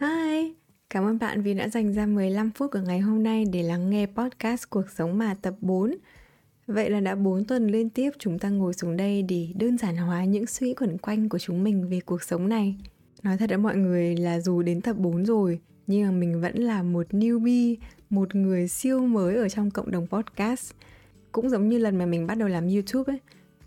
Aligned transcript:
Hi, 0.00 0.54
cảm 0.90 1.04
ơn 1.04 1.18
bạn 1.18 1.42
vì 1.42 1.54
đã 1.54 1.68
dành 1.68 1.92
ra 1.92 2.06
15 2.06 2.50
phút 2.50 2.72
của 2.72 2.78
ngày 2.78 3.00
hôm 3.00 3.22
nay 3.22 3.44
để 3.52 3.62
lắng 3.62 3.90
nghe 3.90 4.06
podcast 4.06 4.64
Cuộc 4.70 4.90
sống 4.96 5.18
mà 5.18 5.34
tập 5.42 5.54
4. 5.60 5.94
Vậy 6.66 6.90
là 6.90 7.00
đã 7.00 7.14
4 7.14 7.44
tuần 7.44 7.66
liên 7.66 7.90
tiếp 7.90 8.10
chúng 8.18 8.38
ta 8.38 8.48
ngồi 8.48 8.72
xuống 8.72 8.96
đây 8.96 9.22
để 9.22 9.48
đơn 9.54 9.78
giản 9.78 9.96
hóa 9.96 10.24
những 10.24 10.46
suy 10.46 10.74
quẩn 10.74 10.98
quanh 10.98 11.28
của 11.28 11.38
chúng 11.38 11.64
mình 11.64 11.88
về 11.88 12.00
cuộc 12.00 12.22
sống 12.22 12.48
này. 12.48 12.76
Nói 13.22 13.36
thật 13.36 13.48
với 13.48 13.58
mọi 13.58 13.76
người 13.76 14.16
là 14.16 14.40
dù 14.40 14.62
đến 14.62 14.80
tập 14.80 14.96
4 14.98 15.24
rồi, 15.24 15.60
nhưng 15.86 16.04
mà 16.04 16.10
mình 16.10 16.40
vẫn 16.40 16.54
là 16.54 16.82
một 16.82 17.06
newbie, 17.10 17.76
một 18.10 18.34
người 18.34 18.68
siêu 18.68 19.06
mới 19.06 19.36
ở 19.36 19.48
trong 19.48 19.70
cộng 19.70 19.90
đồng 19.90 20.06
podcast. 20.06 20.72
Cũng 21.32 21.50
giống 21.50 21.68
như 21.68 21.78
lần 21.78 21.98
mà 21.98 22.06
mình 22.06 22.26
bắt 22.26 22.38
đầu 22.38 22.48
làm 22.48 22.68
YouTube 22.68 23.12
ấy, 23.12 23.20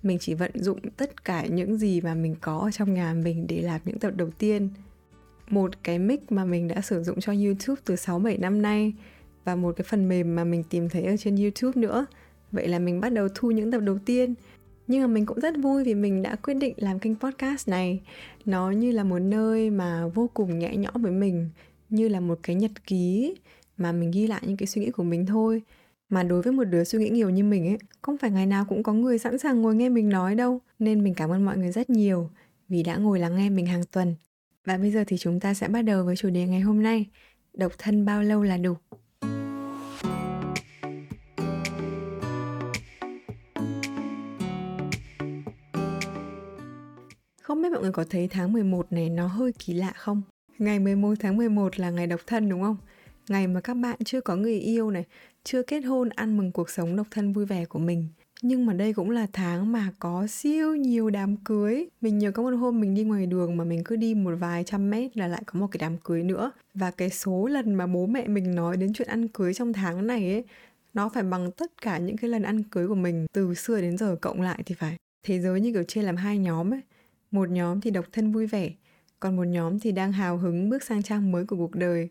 mình 0.03 0.17
chỉ 0.19 0.33
vận 0.33 0.51
dụng 0.63 0.79
tất 0.97 1.25
cả 1.25 1.45
những 1.45 1.77
gì 1.77 2.01
mà 2.01 2.13
mình 2.13 2.35
có 2.41 2.57
ở 2.57 2.71
trong 2.71 2.93
nhà 2.93 3.13
mình 3.13 3.47
để 3.47 3.61
làm 3.61 3.81
những 3.85 3.99
tập 3.99 4.11
đầu 4.15 4.29
tiên 4.37 4.69
một 5.49 5.83
cái 5.83 5.99
mic 5.99 6.31
mà 6.31 6.45
mình 6.45 6.67
đã 6.67 6.81
sử 6.81 7.03
dụng 7.03 7.19
cho 7.19 7.33
YouTube 7.33 7.81
từ 7.85 7.95
6-7 7.95 8.39
năm 8.39 8.61
nay 8.61 8.93
và 9.43 9.55
một 9.55 9.75
cái 9.77 9.85
phần 9.89 10.09
mềm 10.09 10.35
mà 10.35 10.43
mình 10.43 10.63
tìm 10.69 10.89
thấy 10.89 11.03
ở 11.03 11.17
trên 11.17 11.35
YouTube 11.35 11.81
nữa. 11.81 12.05
Vậy 12.51 12.67
là 12.67 12.79
mình 12.79 12.99
bắt 13.01 13.09
đầu 13.09 13.27
thu 13.35 13.51
những 13.51 13.71
tập 13.71 13.79
đầu 13.79 13.97
tiên. 14.05 14.33
Nhưng 14.87 15.01
mà 15.01 15.07
mình 15.07 15.25
cũng 15.25 15.39
rất 15.39 15.55
vui 15.57 15.83
vì 15.83 15.95
mình 15.95 16.21
đã 16.21 16.35
quyết 16.35 16.53
định 16.53 16.73
làm 16.77 16.99
kênh 16.99 17.15
podcast 17.15 17.67
này. 17.69 18.01
Nó 18.45 18.71
như 18.71 18.91
là 18.91 19.03
một 19.03 19.19
nơi 19.19 19.69
mà 19.69 20.07
vô 20.07 20.29
cùng 20.33 20.59
nhẹ 20.59 20.75
nhõm 20.75 21.01
với 21.01 21.11
mình, 21.11 21.49
như 21.89 22.07
là 22.07 22.19
một 22.19 22.39
cái 22.43 22.55
nhật 22.55 22.71
ký 22.87 23.35
mà 23.77 23.91
mình 23.91 24.11
ghi 24.11 24.27
lại 24.27 24.41
những 24.45 24.57
cái 24.57 24.67
suy 24.67 24.81
nghĩ 24.81 24.91
của 24.91 25.03
mình 25.03 25.25
thôi. 25.25 25.61
Mà 26.09 26.23
đối 26.23 26.41
với 26.41 26.53
một 26.53 26.63
đứa 26.63 26.83
suy 26.83 26.99
nghĩ 26.99 27.09
nhiều 27.09 27.29
như 27.29 27.43
mình 27.43 27.67
ấy, 27.67 27.77
không 28.01 28.17
phải 28.17 28.31
ngày 28.31 28.45
nào 28.45 28.65
cũng 28.69 28.83
có 28.83 28.93
người 28.93 29.19
sẵn 29.19 29.37
sàng 29.37 29.61
ngồi 29.61 29.75
nghe 29.75 29.89
mình 29.89 30.09
nói 30.09 30.35
đâu. 30.35 30.59
Nên 30.79 31.03
mình 31.03 31.13
cảm 31.13 31.29
ơn 31.29 31.45
mọi 31.45 31.57
người 31.57 31.71
rất 31.71 31.89
nhiều 31.89 32.29
vì 32.69 32.83
đã 32.83 32.95
ngồi 32.95 33.19
lắng 33.19 33.35
nghe 33.35 33.49
mình 33.49 33.65
hàng 33.65 33.83
tuần. 33.91 34.15
Và 34.65 34.77
bây 34.77 34.91
giờ 34.91 35.03
thì 35.07 35.17
chúng 35.17 35.39
ta 35.39 35.53
sẽ 35.53 35.67
bắt 35.67 35.81
đầu 35.81 36.05
với 36.05 36.15
chủ 36.15 36.29
đề 36.29 36.47
ngày 36.47 36.61
hôm 36.61 36.83
nay 36.83 37.05
Độc 37.53 37.71
thân 37.77 38.05
bao 38.05 38.23
lâu 38.23 38.43
là 38.43 38.57
đủ 38.57 38.73
Không 47.41 47.61
biết 47.61 47.69
mọi 47.71 47.81
người 47.81 47.91
có 47.91 48.03
thấy 48.09 48.27
tháng 48.27 48.53
11 48.53 48.91
này 48.91 49.09
nó 49.09 49.27
hơi 49.27 49.51
kỳ 49.59 49.73
lạ 49.73 49.93
không? 49.95 50.21
Ngày 50.57 50.79
11 50.79 51.13
tháng 51.19 51.37
11 51.37 51.79
là 51.79 51.89
ngày 51.89 52.07
độc 52.07 52.19
thân 52.27 52.49
đúng 52.49 52.61
không? 52.61 52.77
Ngày 53.29 53.47
mà 53.47 53.61
các 53.61 53.73
bạn 53.73 53.97
chưa 54.05 54.21
có 54.21 54.35
người 54.35 54.59
yêu 54.59 54.91
này, 54.91 55.05
chưa 55.43 55.63
kết 55.63 55.81
hôn 55.81 56.09
ăn 56.09 56.37
mừng 56.37 56.51
cuộc 56.51 56.69
sống 56.69 56.95
độc 56.95 57.07
thân 57.11 57.33
vui 57.33 57.45
vẻ 57.45 57.65
của 57.65 57.79
mình 57.79 58.07
nhưng 58.41 58.65
mà 58.65 58.73
đây 58.73 58.93
cũng 58.93 59.09
là 59.09 59.27
tháng 59.33 59.71
mà 59.71 59.91
có 59.99 60.27
siêu 60.27 60.75
nhiều 60.75 61.09
đám 61.09 61.37
cưới. 61.37 61.87
Mình 62.01 62.19
nhớ 62.19 62.31
có 62.31 62.43
một 62.43 62.49
hôm 62.49 62.81
mình 62.81 62.95
đi 62.95 63.03
ngoài 63.03 63.25
đường 63.25 63.57
mà 63.57 63.63
mình 63.63 63.83
cứ 63.85 63.95
đi 63.95 64.13
một 64.13 64.35
vài 64.39 64.63
trăm 64.63 64.89
mét 64.89 65.17
là 65.17 65.27
lại 65.27 65.43
có 65.45 65.59
một 65.59 65.67
cái 65.71 65.77
đám 65.79 65.97
cưới 65.97 66.23
nữa. 66.23 66.51
Và 66.73 66.91
cái 66.91 67.09
số 67.09 67.47
lần 67.47 67.75
mà 67.75 67.87
bố 67.87 68.05
mẹ 68.05 68.27
mình 68.27 68.55
nói 68.55 68.77
đến 68.77 68.93
chuyện 68.93 69.07
ăn 69.07 69.27
cưới 69.27 69.53
trong 69.53 69.73
tháng 69.73 70.07
này 70.07 70.31
ấy, 70.31 70.43
nó 70.93 71.09
phải 71.09 71.23
bằng 71.23 71.51
tất 71.51 71.81
cả 71.81 71.97
những 71.97 72.17
cái 72.17 72.29
lần 72.29 72.43
ăn 72.43 72.63
cưới 72.63 72.87
của 72.87 72.95
mình, 72.95 73.25
từ 73.33 73.53
xưa 73.53 73.81
đến 73.81 73.97
giờ 73.97 74.15
cộng 74.21 74.41
lại 74.41 74.63
thì 74.65 74.75
phải. 74.75 74.95
Thế 75.27 75.39
giới 75.39 75.61
như 75.61 75.73
kiểu 75.73 75.83
chia 75.83 76.01
làm 76.01 76.15
hai 76.15 76.37
nhóm 76.37 76.73
ấy. 76.73 76.81
Một 77.31 77.49
nhóm 77.49 77.81
thì 77.81 77.91
độc 77.91 78.05
thân 78.11 78.31
vui 78.31 78.47
vẻ, 78.47 78.69
còn 79.19 79.35
một 79.35 79.43
nhóm 79.43 79.79
thì 79.79 79.91
đang 79.91 80.11
hào 80.11 80.37
hứng 80.37 80.69
bước 80.69 80.83
sang 80.83 81.03
trang 81.03 81.31
mới 81.31 81.45
của 81.45 81.55
cuộc 81.55 81.75
đời 81.75 82.09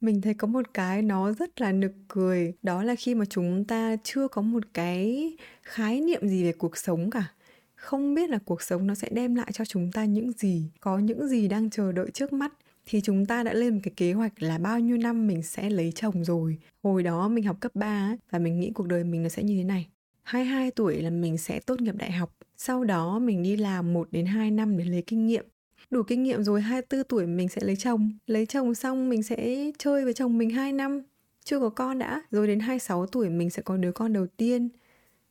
mình 0.00 0.20
thấy 0.20 0.34
có 0.34 0.46
một 0.46 0.74
cái 0.74 1.02
nó 1.02 1.32
rất 1.32 1.60
là 1.60 1.72
nực 1.72 1.92
cười, 2.08 2.52
đó 2.62 2.82
là 2.82 2.94
khi 2.94 3.14
mà 3.14 3.24
chúng 3.24 3.64
ta 3.64 3.96
chưa 4.04 4.28
có 4.28 4.42
một 4.42 4.62
cái 4.74 5.32
khái 5.62 6.00
niệm 6.00 6.28
gì 6.28 6.44
về 6.44 6.52
cuộc 6.52 6.76
sống 6.76 7.10
cả. 7.10 7.32
Không 7.74 8.14
biết 8.14 8.30
là 8.30 8.38
cuộc 8.44 8.62
sống 8.62 8.86
nó 8.86 8.94
sẽ 8.94 9.08
đem 9.10 9.34
lại 9.34 9.50
cho 9.52 9.64
chúng 9.64 9.92
ta 9.92 10.04
những 10.04 10.32
gì, 10.32 10.70
có 10.80 10.98
những 10.98 11.28
gì 11.28 11.48
đang 11.48 11.70
chờ 11.70 11.92
đợi 11.92 12.10
trước 12.10 12.32
mắt, 12.32 12.52
thì 12.86 13.00
chúng 13.00 13.26
ta 13.26 13.42
đã 13.42 13.52
lên 13.52 13.74
một 13.74 13.80
cái 13.82 13.92
kế 13.96 14.12
hoạch 14.12 14.42
là 14.42 14.58
bao 14.58 14.80
nhiêu 14.80 14.96
năm 14.96 15.26
mình 15.26 15.42
sẽ 15.42 15.70
lấy 15.70 15.92
chồng 15.92 16.24
rồi. 16.24 16.58
Hồi 16.82 17.02
đó 17.02 17.28
mình 17.28 17.44
học 17.44 17.56
cấp 17.60 17.74
3 17.74 18.16
và 18.30 18.38
mình 18.38 18.60
nghĩ 18.60 18.70
cuộc 18.74 18.86
đời 18.86 19.04
mình 19.04 19.22
nó 19.22 19.28
sẽ 19.28 19.42
như 19.42 19.56
thế 19.56 19.64
này. 19.64 19.86
22 20.22 20.70
tuổi 20.70 21.02
là 21.02 21.10
mình 21.10 21.38
sẽ 21.38 21.60
tốt 21.60 21.80
nghiệp 21.80 21.94
đại 21.96 22.12
học, 22.12 22.36
sau 22.56 22.84
đó 22.84 23.18
mình 23.18 23.42
đi 23.42 23.56
làm 23.56 23.92
1 23.92 24.08
đến 24.10 24.26
2 24.26 24.50
năm 24.50 24.78
để 24.78 24.84
lấy 24.84 25.02
kinh 25.02 25.26
nghiệm 25.26 25.44
đủ 25.90 26.02
kinh 26.02 26.22
nghiệm 26.22 26.44
rồi 26.44 26.60
24 26.60 27.04
tuổi 27.04 27.26
mình 27.26 27.48
sẽ 27.48 27.60
lấy 27.64 27.76
chồng 27.76 28.10
lấy 28.26 28.46
chồng 28.46 28.74
xong 28.74 29.08
mình 29.08 29.22
sẽ 29.22 29.70
chơi 29.78 30.04
với 30.04 30.14
chồng 30.14 30.38
mình 30.38 30.50
2 30.50 30.72
năm 30.72 31.02
chưa 31.44 31.60
có 31.60 31.68
con 31.68 31.98
đã 31.98 32.22
rồi 32.30 32.46
đến 32.46 32.60
26 32.60 33.06
tuổi 33.06 33.30
mình 33.30 33.50
sẽ 33.50 33.62
có 33.62 33.76
đứa 33.76 33.92
con 33.92 34.12
đầu 34.12 34.26
tiên 34.36 34.68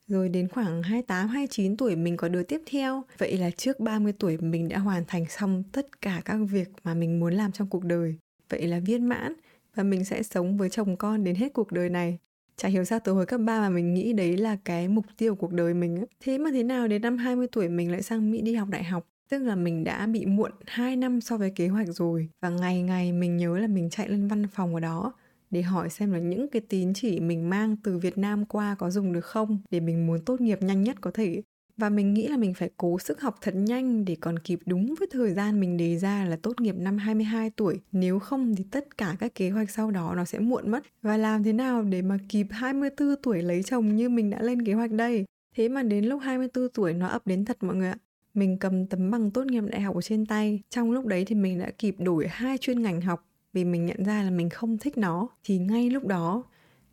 rồi 0.08 0.30
đến 0.30 0.48
khoảng 0.48 0.84
28, 0.84 1.28
29 1.28 1.78
tuổi 1.78 1.96
mình 1.96 2.18
có 2.18 2.30
đứa 2.30 2.44
tiếp 2.44 2.62
theo. 2.66 3.04
Vậy 3.18 3.38
là 3.38 3.50
trước 3.52 3.80
30 3.80 4.14
tuổi 4.20 4.38
mình 4.38 4.70
đã 4.70 4.78
hoàn 4.78 5.04
thành 5.08 5.26
xong 5.30 5.64
tất 5.72 6.02
cả 6.02 6.22
các 6.26 6.38
việc 6.52 6.68
mà 6.84 6.94
mình 6.94 7.20
muốn 7.20 7.34
làm 7.34 7.52
trong 7.52 7.68
cuộc 7.70 7.84
đời. 7.84 8.16
Vậy 8.50 8.68
là 8.68 8.80
viên 8.80 9.06
mãn 9.10 9.34
và 9.76 9.84
mình 9.84 10.06
sẽ 10.06 10.24
sống 10.24 10.58
với 10.58 10.70
chồng 10.70 10.98
con 10.98 11.24
đến 11.24 11.36
hết 11.36 11.54
cuộc 11.54 11.72
đời 11.72 11.90
này. 11.90 12.20
Chả 12.58 12.70
hiểu 12.70 12.84
sao 12.84 13.00
từ 13.04 13.12
hồi 13.14 13.26
cấp 13.26 13.42
3 13.46 13.62
mà 13.62 13.70
mình 13.70 13.94
nghĩ 13.94 14.14
đấy 14.14 14.38
là 14.38 14.58
cái 14.66 14.88
mục 14.88 15.06
tiêu 15.18 15.36
cuộc 15.36 15.52
đời 15.52 15.74
mình. 15.74 16.06
Thế 16.20 16.38
mà 16.38 16.50
thế 16.54 16.64
nào 16.64 16.88
đến 16.88 17.02
năm 17.02 17.18
20 17.18 17.48
tuổi 17.52 17.70
mình 17.70 17.92
lại 17.92 18.02
sang 18.02 18.32
Mỹ 18.32 18.42
đi 18.42 18.56
học 18.56 18.70
đại 18.70 18.84
học? 18.84 19.08
Tức 19.30 19.40
là 19.40 19.56
mình 19.56 19.84
đã 19.84 20.08
bị 20.08 20.26
muộn 20.26 20.52
2 20.66 20.96
năm 20.96 21.22
so 21.22 21.38
với 21.38 21.50
kế 21.50 21.68
hoạch 21.68 21.88
rồi, 21.88 22.30
và 22.42 22.50
ngày 22.50 22.82
ngày 22.82 23.12
mình 23.12 23.38
nhớ 23.38 23.58
là 23.58 23.68
mình 23.68 23.90
chạy 23.90 24.10
lên 24.10 24.28
văn 24.28 24.48
phòng 24.48 24.74
ở 24.74 24.80
đó 24.80 25.14
để 25.52 25.62
hỏi 25.62 25.90
xem 25.90 26.12
là 26.12 26.20
những 26.20 26.48
cái 26.48 26.62
tín 26.70 26.94
chỉ 26.94 27.20
mình 27.20 27.50
mang 27.50 27.76
từ 27.84 27.98
Việt 27.98 28.18
Nam 28.18 28.46
qua 28.46 28.76
có 28.80 28.90
dùng 28.90 29.14
được 29.14 29.26
không 29.26 29.58
để 29.72 29.80
mình 29.80 30.08
muốn 30.08 30.26
tốt 30.26 30.42
nghiệp 30.42 30.62
nhanh 30.62 30.84
nhất 30.84 31.02
có 31.02 31.12
thể. 31.12 31.42
Và 31.78 31.90
mình 31.90 32.14
nghĩ 32.14 32.28
là 32.28 32.38
mình 32.38 32.54
phải 32.54 32.70
cố 32.78 33.00
sức 33.00 33.22
học 33.22 33.36
thật 33.42 33.56
nhanh 33.56 34.06
để 34.06 34.16
còn 34.20 34.40
kịp 34.40 34.60
đúng 34.66 34.96
với 35.00 35.08
thời 35.12 35.34
gian 35.34 35.60
mình 35.60 35.78
đề 35.78 35.98
ra 35.98 36.26
là 36.26 36.38
tốt 36.42 36.62
nghiệp 36.62 36.76
năm 36.78 36.98
22 36.98 37.50
tuổi. 37.50 37.80
Nếu 37.92 38.20
không 38.20 38.56
thì 38.56 38.64
tất 38.72 38.98
cả 38.98 39.16
các 39.20 39.36
kế 39.36 39.50
hoạch 39.50 39.70
sau 39.70 39.92
đó 39.92 40.14
nó 40.16 40.26
sẽ 40.26 40.40
muộn 40.40 40.72
mất. 40.72 40.84
Và 41.02 41.18
làm 41.18 41.44
thế 41.44 41.54
nào 41.54 41.84
để 41.84 42.02
mà 42.02 42.18
kịp 42.30 42.48
24 42.52 43.16
tuổi 43.24 43.42
lấy 43.42 43.64
chồng 43.64 43.96
như 43.96 44.10
mình 44.10 44.30
đã 44.30 44.42
lên 44.42 44.66
kế 44.66 44.74
hoạch 44.74 44.92
đây? 44.92 45.26
Thế 45.56 45.70
mà 45.70 45.84
đến 45.84 46.06
lúc 46.06 46.22
24 46.24 46.70
tuổi 46.70 46.94
nó 46.94 47.08
ập 47.08 47.22
đến 47.26 47.46
thật 47.46 47.64
mọi 47.64 47.76
người 47.76 47.90
ạ 47.90 47.98
mình 48.36 48.58
cầm 48.58 48.86
tấm 48.86 49.12
bằng 49.12 49.32
tốt 49.32 49.46
nghiệp 49.46 49.64
đại 49.72 49.82
học 49.82 49.96
ở 49.96 50.02
trên 50.02 50.26
tay. 50.26 50.62
Trong 50.70 50.92
lúc 50.92 51.06
đấy 51.06 51.26
thì 51.26 51.36
mình 51.36 51.60
đã 51.60 51.72
kịp 51.72 51.96
đổi 52.00 52.28
hai 52.28 52.58
chuyên 52.58 52.82
ngành 52.82 53.02
học 53.02 53.28
vì 53.54 53.66
mình 53.66 53.86
nhận 53.86 54.04
ra 54.04 54.24
là 54.24 54.30
mình 54.30 54.50
không 54.50 54.78
thích 54.78 54.98
nó. 54.98 55.28
Thì 55.44 55.58
ngay 55.58 55.90
lúc 55.90 56.06
đó 56.08 56.44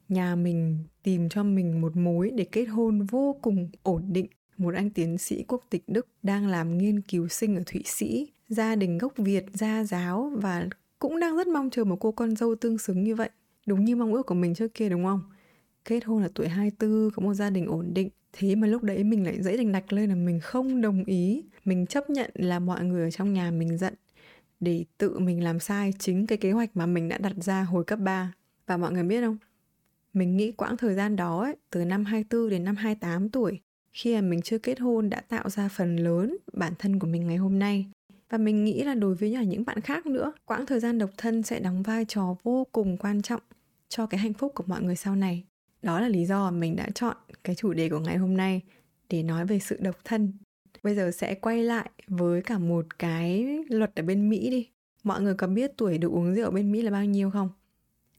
nhà 0.08 0.36
mình 0.36 0.78
tìm 1.02 1.28
cho 1.28 1.42
mình 1.42 1.80
một 1.80 1.96
mối 1.96 2.30
để 2.34 2.44
kết 2.44 2.64
hôn 2.64 3.02
vô 3.02 3.36
cùng 3.42 3.68
ổn 3.82 4.02
định. 4.12 4.26
Một 4.56 4.74
anh 4.74 4.90
tiến 4.90 5.18
sĩ 5.18 5.44
quốc 5.48 5.64
tịch 5.70 5.84
Đức 5.86 6.06
đang 6.22 6.46
làm 6.46 6.78
nghiên 6.78 7.00
cứu 7.00 7.28
sinh 7.28 7.56
ở 7.56 7.62
Thụy 7.66 7.82
Sĩ, 7.86 8.28
gia 8.48 8.76
đình 8.76 8.98
gốc 8.98 9.12
Việt, 9.16 9.44
gia 9.52 9.84
giáo 9.84 10.32
và 10.36 10.68
cũng 10.98 11.20
đang 11.20 11.36
rất 11.36 11.46
mong 11.46 11.70
chờ 11.70 11.84
một 11.84 11.96
cô 12.00 12.12
con 12.12 12.36
dâu 12.36 12.54
tương 12.54 12.78
xứng 12.78 13.02
như 13.02 13.14
vậy. 13.14 13.30
Đúng 13.66 13.84
như 13.84 13.96
mong 13.96 14.12
ước 14.12 14.26
của 14.26 14.34
mình 14.34 14.54
trước 14.54 14.74
kia 14.74 14.88
đúng 14.88 15.04
không? 15.04 15.22
Kết 15.84 16.04
hôn 16.04 16.22
ở 16.22 16.28
tuổi 16.34 16.48
24, 16.48 17.10
có 17.10 17.22
một 17.22 17.34
gia 17.34 17.50
đình 17.50 17.66
ổn 17.66 17.94
định, 17.94 18.08
thế 18.32 18.54
mà 18.54 18.66
lúc 18.66 18.82
đấy 18.82 19.04
mình 19.04 19.24
lại 19.24 19.42
dễ 19.42 19.56
đành 19.56 19.72
đạch 19.72 19.92
lên 19.92 20.08
là 20.08 20.14
mình 20.14 20.40
không 20.40 20.80
đồng 20.80 21.04
ý. 21.04 21.44
Mình 21.64 21.86
chấp 21.86 22.10
nhận 22.10 22.30
là 22.34 22.58
mọi 22.58 22.84
người 22.84 23.04
ở 23.04 23.10
trong 23.10 23.32
nhà 23.32 23.50
mình 23.50 23.78
giận 23.78 23.94
để 24.60 24.84
tự 24.98 25.18
mình 25.18 25.44
làm 25.44 25.60
sai 25.60 25.92
chính 25.98 26.26
cái 26.26 26.38
kế 26.38 26.52
hoạch 26.52 26.70
mà 26.74 26.86
mình 26.86 27.08
đã 27.08 27.18
đặt 27.18 27.32
ra 27.36 27.62
hồi 27.62 27.84
cấp 27.84 27.98
3 27.98 28.32
và 28.66 28.76
mọi 28.76 28.92
người 28.92 29.02
biết 29.02 29.20
không? 29.20 29.36
Mình 30.12 30.36
nghĩ 30.36 30.52
quãng 30.52 30.76
thời 30.76 30.94
gian 30.94 31.16
đó 31.16 31.42
ấy, 31.42 31.56
từ 31.70 31.84
năm 31.84 32.04
24 32.04 32.50
đến 32.50 32.64
năm 32.64 32.76
28 32.76 33.28
tuổi 33.28 33.60
khi 33.92 34.14
mà 34.14 34.20
mình 34.20 34.42
chưa 34.42 34.58
kết 34.58 34.80
hôn 34.80 35.10
đã 35.10 35.20
tạo 35.20 35.50
ra 35.50 35.68
phần 35.68 35.96
lớn 35.96 36.36
bản 36.52 36.72
thân 36.78 36.98
của 36.98 37.06
mình 37.06 37.26
ngày 37.26 37.36
hôm 37.36 37.58
nay. 37.58 37.86
Và 38.30 38.38
mình 38.38 38.64
nghĩ 38.64 38.82
là 38.82 38.94
đối 38.94 39.14
với 39.14 39.46
những 39.46 39.64
bạn 39.64 39.80
khác 39.80 40.06
nữa 40.06 40.32
quãng 40.44 40.66
thời 40.66 40.80
gian 40.80 40.98
độc 40.98 41.10
thân 41.16 41.42
sẽ 41.42 41.60
đóng 41.60 41.82
vai 41.82 42.04
trò 42.04 42.36
vô 42.42 42.66
cùng 42.72 42.96
quan 42.96 43.22
trọng 43.22 43.40
cho 43.88 44.06
cái 44.06 44.20
hạnh 44.20 44.34
phúc 44.34 44.52
của 44.54 44.64
mọi 44.66 44.82
người 44.82 44.96
sau 44.96 45.16
này 45.16 45.44
đó 45.82 46.00
là 46.00 46.08
lý 46.08 46.24
do 46.24 46.50
mình 46.50 46.76
đã 46.76 46.88
chọn 46.94 47.16
cái 47.44 47.54
chủ 47.54 47.72
đề 47.72 47.88
của 47.88 48.00
ngày 48.00 48.16
hôm 48.16 48.36
nay 48.36 48.60
để 49.08 49.22
nói 49.22 49.46
về 49.46 49.58
sự 49.58 49.76
độc 49.80 49.96
thân. 50.04 50.32
Bây 50.82 50.94
giờ 50.94 51.10
sẽ 51.10 51.34
quay 51.34 51.62
lại 51.62 51.90
với 52.08 52.42
cả 52.42 52.58
một 52.58 52.98
cái 52.98 53.58
luật 53.68 53.94
ở 53.94 54.02
bên 54.02 54.28
Mỹ 54.28 54.50
đi. 54.50 54.68
Mọi 55.02 55.22
người 55.22 55.34
có 55.34 55.46
biết 55.46 55.72
tuổi 55.76 55.98
được 55.98 56.12
uống 56.12 56.34
rượu 56.34 56.50
bên 56.50 56.72
Mỹ 56.72 56.82
là 56.82 56.90
bao 56.90 57.04
nhiêu 57.04 57.30
không? 57.30 57.48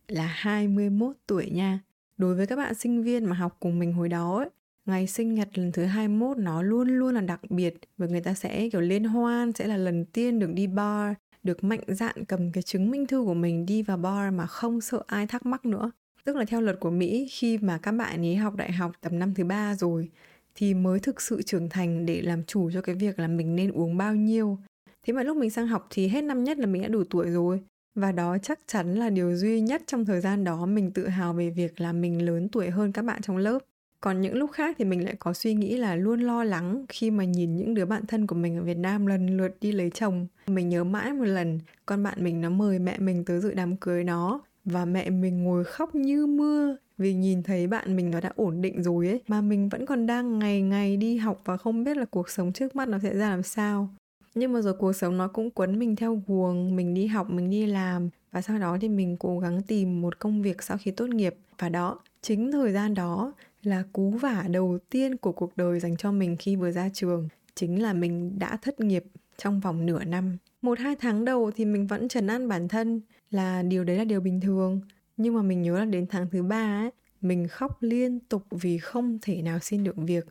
Là 0.07 0.25
21 0.25 1.15
tuổi 1.27 1.49
nha. 1.49 1.79
Đối 2.17 2.35
với 2.35 2.47
các 2.47 2.55
bạn 2.55 2.75
sinh 2.75 3.03
viên 3.03 3.25
mà 3.25 3.35
học 3.35 3.57
cùng 3.59 3.79
mình 3.79 3.93
hồi 3.93 4.09
đó 4.09 4.37
ấy, 4.37 4.49
ngày 4.85 5.07
sinh 5.07 5.33
nhật 5.33 5.57
lần 5.57 5.71
thứ 5.71 5.85
21 5.85 6.37
nó 6.37 6.61
luôn 6.61 6.87
luôn 6.87 7.15
là 7.15 7.21
đặc 7.21 7.41
biệt 7.49 7.73
và 7.97 8.07
người 8.07 8.21
ta 8.21 8.33
sẽ 8.33 8.69
kiểu 8.69 8.81
liên 8.81 9.03
hoan 9.03 9.53
sẽ 9.53 9.67
là 9.67 9.77
lần 9.77 10.05
tiên 10.05 10.39
được 10.39 10.53
đi 10.53 10.67
bar 10.67 11.15
được 11.43 11.63
mạnh 11.63 11.83
dạn 11.87 12.25
cầm 12.25 12.51
cái 12.51 12.63
chứng 12.63 12.91
minh 12.91 13.07
thư 13.07 13.23
của 13.25 13.33
mình 13.33 13.65
đi 13.65 13.81
vào 13.81 13.97
bar 13.97 14.33
mà 14.33 14.45
không 14.45 14.81
sợ 14.81 15.03
ai 15.07 15.27
thắc 15.27 15.45
mắc 15.45 15.65
nữa. 15.65 15.91
Tức 16.25 16.35
là 16.35 16.45
theo 16.45 16.61
luật 16.61 16.79
của 16.79 16.89
Mỹ, 16.89 17.27
khi 17.31 17.57
mà 17.57 17.77
các 17.77 17.91
bạn 17.91 18.25
ấy 18.25 18.35
học 18.35 18.55
đại 18.55 18.71
học 18.71 18.91
tầm 19.01 19.19
năm 19.19 19.33
thứ 19.33 19.43
ba 19.43 19.75
rồi, 19.75 20.09
thì 20.55 20.73
mới 20.73 20.99
thực 20.99 21.21
sự 21.21 21.41
trưởng 21.41 21.69
thành 21.69 22.05
để 22.05 22.21
làm 22.21 22.43
chủ 22.43 22.71
cho 22.71 22.81
cái 22.81 22.95
việc 22.95 23.19
là 23.19 23.27
mình 23.27 23.55
nên 23.55 23.71
uống 23.71 23.97
bao 23.97 24.15
nhiêu. 24.15 24.57
Thế 25.03 25.13
mà 25.13 25.23
lúc 25.23 25.37
mình 25.37 25.49
sang 25.49 25.67
học 25.67 25.87
thì 25.89 26.07
hết 26.07 26.21
năm 26.21 26.43
nhất 26.43 26.57
là 26.57 26.65
mình 26.65 26.81
đã 26.81 26.87
đủ 26.87 27.03
tuổi 27.09 27.29
rồi. 27.31 27.63
Và 27.95 28.11
đó 28.11 28.37
chắc 28.37 28.59
chắn 28.67 28.95
là 28.95 29.09
điều 29.09 29.35
duy 29.35 29.61
nhất 29.61 29.81
trong 29.87 30.05
thời 30.05 30.21
gian 30.21 30.43
đó 30.43 30.65
mình 30.65 30.91
tự 30.91 31.07
hào 31.07 31.33
về 31.33 31.49
việc 31.49 31.81
là 31.81 31.93
mình 31.93 32.25
lớn 32.25 32.49
tuổi 32.49 32.69
hơn 32.69 32.91
các 32.91 33.01
bạn 33.05 33.21
trong 33.21 33.37
lớp. 33.37 33.59
còn 34.03 34.21
những 34.21 34.35
lúc 34.35 34.51
khác 34.51 34.75
thì 34.79 34.85
mình 34.85 35.05
lại 35.05 35.15
có 35.19 35.33
suy 35.33 35.53
nghĩ 35.53 35.77
là 35.77 35.95
luôn 35.95 36.21
lo 36.21 36.43
lắng 36.43 36.85
khi 36.89 37.11
mà 37.11 37.23
nhìn 37.23 37.55
những 37.55 37.73
đứa 37.73 37.85
bạn 37.85 38.05
thân 38.05 38.27
của 38.27 38.35
mình 38.35 38.57
ở 38.57 38.63
Việt 38.63 38.77
Nam 38.77 39.05
lần 39.05 39.37
lượt 39.37 39.57
đi 39.61 39.71
lấy 39.71 39.89
chồng 39.89 40.27
mình 40.47 40.69
nhớ 40.69 40.83
mãi 40.83 41.13
một 41.13 41.25
lần, 41.25 41.59
con 41.85 42.03
bạn 42.03 42.23
mình 42.23 42.41
nó 42.41 42.49
mời 42.49 42.79
mẹ 42.79 42.97
mình 42.97 43.25
tới 43.25 43.39
dự 43.39 43.53
đám 43.53 43.77
cưới 43.77 44.03
nó 44.03 44.41
và 44.65 44.85
mẹ 44.85 45.09
mình 45.09 45.43
ngồi 45.43 45.63
khóc 45.63 45.95
như 45.95 46.25
mưa 46.25 46.77
vì 46.97 47.13
nhìn 47.13 47.43
thấy 47.43 47.67
bạn 47.67 47.95
mình 47.95 48.11
nó 48.11 48.19
đã 48.21 48.31
ổn 48.35 48.61
định 48.61 48.83
rồi 48.83 49.07
ấy. 49.07 49.21
Mà 49.27 49.41
mình 49.41 49.69
vẫn 49.69 49.85
còn 49.85 50.05
đang 50.05 50.39
ngày 50.39 50.61
ngày 50.61 50.97
đi 50.97 51.17
học 51.17 51.41
và 51.45 51.57
không 51.57 51.83
biết 51.83 51.97
là 51.97 52.05
cuộc 52.05 52.29
sống 52.29 52.53
trước 52.53 52.75
mắt 52.75 52.87
nó 52.87 52.99
sẽ 53.03 53.15
ra 53.15 53.29
làm 53.29 53.43
sao. 53.43 53.89
Nhưng 54.35 54.53
mà 54.53 54.61
rồi 54.61 54.73
cuộc 54.73 54.93
sống 54.93 55.17
nó 55.17 55.27
cũng 55.27 55.51
quấn 55.51 55.79
mình 55.79 55.95
theo 55.95 56.21
guồng, 56.27 56.75
mình 56.75 56.93
đi 56.93 57.07
học, 57.07 57.29
mình 57.29 57.49
đi 57.49 57.65
làm. 57.65 58.09
Và 58.31 58.41
sau 58.41 58.59
đó 58.59 58.77
thì 58.81 58.89
mình 58.89 59.17
cố 59.19 59.39
gắng 59.39 59.61
tìm 59.61 60.01
một 60.01 60.19
công 60.19 60.41
việc 60.41 60.63
sau 60.63 60.77
khi 60.77 60.91
tốt 60.91 61.09
nghiệp. 61.09 61.35
Và 61.59 61.69
đó, 61.69 61.99
chính 62.21 62.51
thời 62.51 62.71
gian 62.71 62.93
đó 62.93 63.33
là 63.63 63.83
cú 63.93 64.09
vả 64.09 64.45
đầu 64.49 64.77
tiên 64.89 65.17
của 65.17 65.31
cuộc 65.31 65.57
đời 65.57 65.79
dành 65.79 65.97
cho 65.97 66.11
mình 66.11 66.35
khi 66.39 66.55
vừa 66.55 66.71
ra 66.71 66.89
trường. 66.93 67.27
Chính 67.55 67.83
là 67.83 67.93
mình 67.93 68.39
đã 68.39 68.57
thất 68.61 68.79
nghiệp 68.79 69.03
trong 69.37 69.59
vòng 69.59 69.85
nửa 69.85 70.03
năm 70.03 70.37
một 70.63 70.79
hai 70.79 70.95
tháng 70.95 71.25
đầu 71.25 71.51
thì 71.55 71.65
mình 71.65 71.87
vẫn 71.87 72.07
trấn 72.07 72.27
an 72.27 72.47
bản 72.47 72.67
thân 72.67 73.01
là 73.31 73.61
điều 73.61 73.83
đấy 73.83 73.97
là 73.97 74.03
điều 74.03 74.21
bình 74.21 74.41
thường. 74.41 74.81
Nhưng 75.17 75.33
mà 75.33 75.41
mình 75.41 75.61
nhớ 75.61 75.79
là 75.79 75.85
đến 75.85 76.05
tháng 76.09 76.27
thứ 76.31 76.43
ba 76.43 76.81
ấy, 76.81 76.91
mình 77.21 77.47
khóc 77.47 77.83
liên 77.83 78.19
tục 78.19 78.43
vì 78.51 78.77
không 78.77 79.17
thể 79.21 79.41
nào 79.41 79.59
xin 79.59 79.83
được 79.83 79.95
việc. 79.97 80.25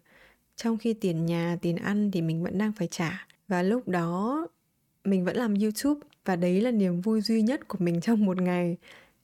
Trong 0.56 0.79
khi 0.79 0.94
tiền 0.94 1.26
nhà, 1.26 1.58
tiền 1.62 1.76
ăn 1.76 2.11
thì 2.11 2.23
mình 2.23 2.43
vẫn 2.43 2.58
đang 2.58 2.73
phải 2.73 2.88
trả. 2.90 3.26
Và 3.49 3.62
lúc 3.62 3.88
đó, 3.88 4.46
mình 5.05 5.25
vẫn 5.25 5.37
làm 5.37 5.55
youtube 5.55 6.00
và 6.25 6.37
đấy 6.37 6.61
là 6.61 6.70
niềm 6.70 7.00
vui 7.00 7.20
duy 7.20 7.43
nhất 7.43 7.69
của 7.69 7.78
mình 7.81 8.00
trong 8.00 8.25
một 8.25 8.40
ngày, 8.40 8.76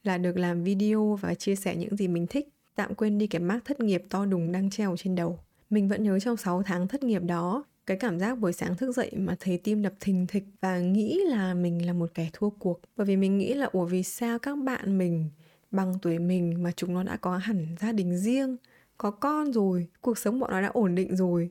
là 0.04 0.18
được 0.18 0.36
làm 0.36 0.64
video 0.64 1.18
và 1.20 1.34
chia 1.34 1.56
sẻ 1.56 1.76
những 1.76 1.96
gì 1.96 2.08
mình 2.08 2.26
thích, 2.26 2.48
tạm 2.74 2.94
quên 2.94 3.18
đi 3.18 3.26
cái 3.26 3.40
mác 3.40 3.64
thất 3.64 3.80
nghiệp 3.80 4.02
to 4.08 4.24
đùng 4.24 4.52
đang 4.52 4.70
treo 4.70 4.96
trên 4.96 5.14
đầu. 5.14 5.38
Mình 5.70 5.88
vẫn 5.88 6.02
nhớ 6.02 6.20
trong 6.20 6.36
6 6.36 6.62
tháng 6.62 6.88
thất 6.88 7.02
nghiệp 7.02 7.22
đó 7.22 7.64
cái 7.88 7.96
cảm 7.96 8.18
giác 8.18 8.38
buổi 8.38 8.52
sáng 8.52 8.76
thức 8.76 8.96
dậy 8.96 9.10
mà 9.16 9.36
thấy 9.40 9.58
tim 9.58 9.82
đập 9.82 9.92
thình 10.00 10.26
thịch 10.26 10.44
và 10.60 10.78
nghĩ 10.78 11.20
là 11.28 11.54
mình 11.54 11.86
là 11.86 11.92
một 11.92 12.10
kẻ 12.14 12.30
thua 12.32 12.50
cuộc. 12.50 12.80
Bởi 12.96 13.06
vì 13.06 13.16
mình 13.16 13.38
nghĩ 13.38 13.54
là, 13.54 13.66
ủa, 13.72 13.84
vì 13.84 14.02
sao 14.02 14.38
các 14.38 14.58
bạn 14.58 14.98
mình 14.98 15.30
bằng 15.70 15.94
tuổi 16.02 16.18
mình 16.18 16.62
mà 16.62 16.72
chúng 16.76 16.94
nó 16.94 17.02
đã 17.02 17.16
có 17.16 17.36
hẳn 17.36 17.66
gia 17.80 17.92
đình 17.92 18.16
riêng, 18.16 18.56
có 18.98 19.10
con 19.10 19.52
rồi, 19.52 19.88
cuộc 20.00 20.18
sống 20.18 20.40
bọn 20.40 20.50
nó 20.50 20.60
đã 20.62 20.68
ổn 20.68 20.94
định 20.94 21.16
rồi, 21.16 21.50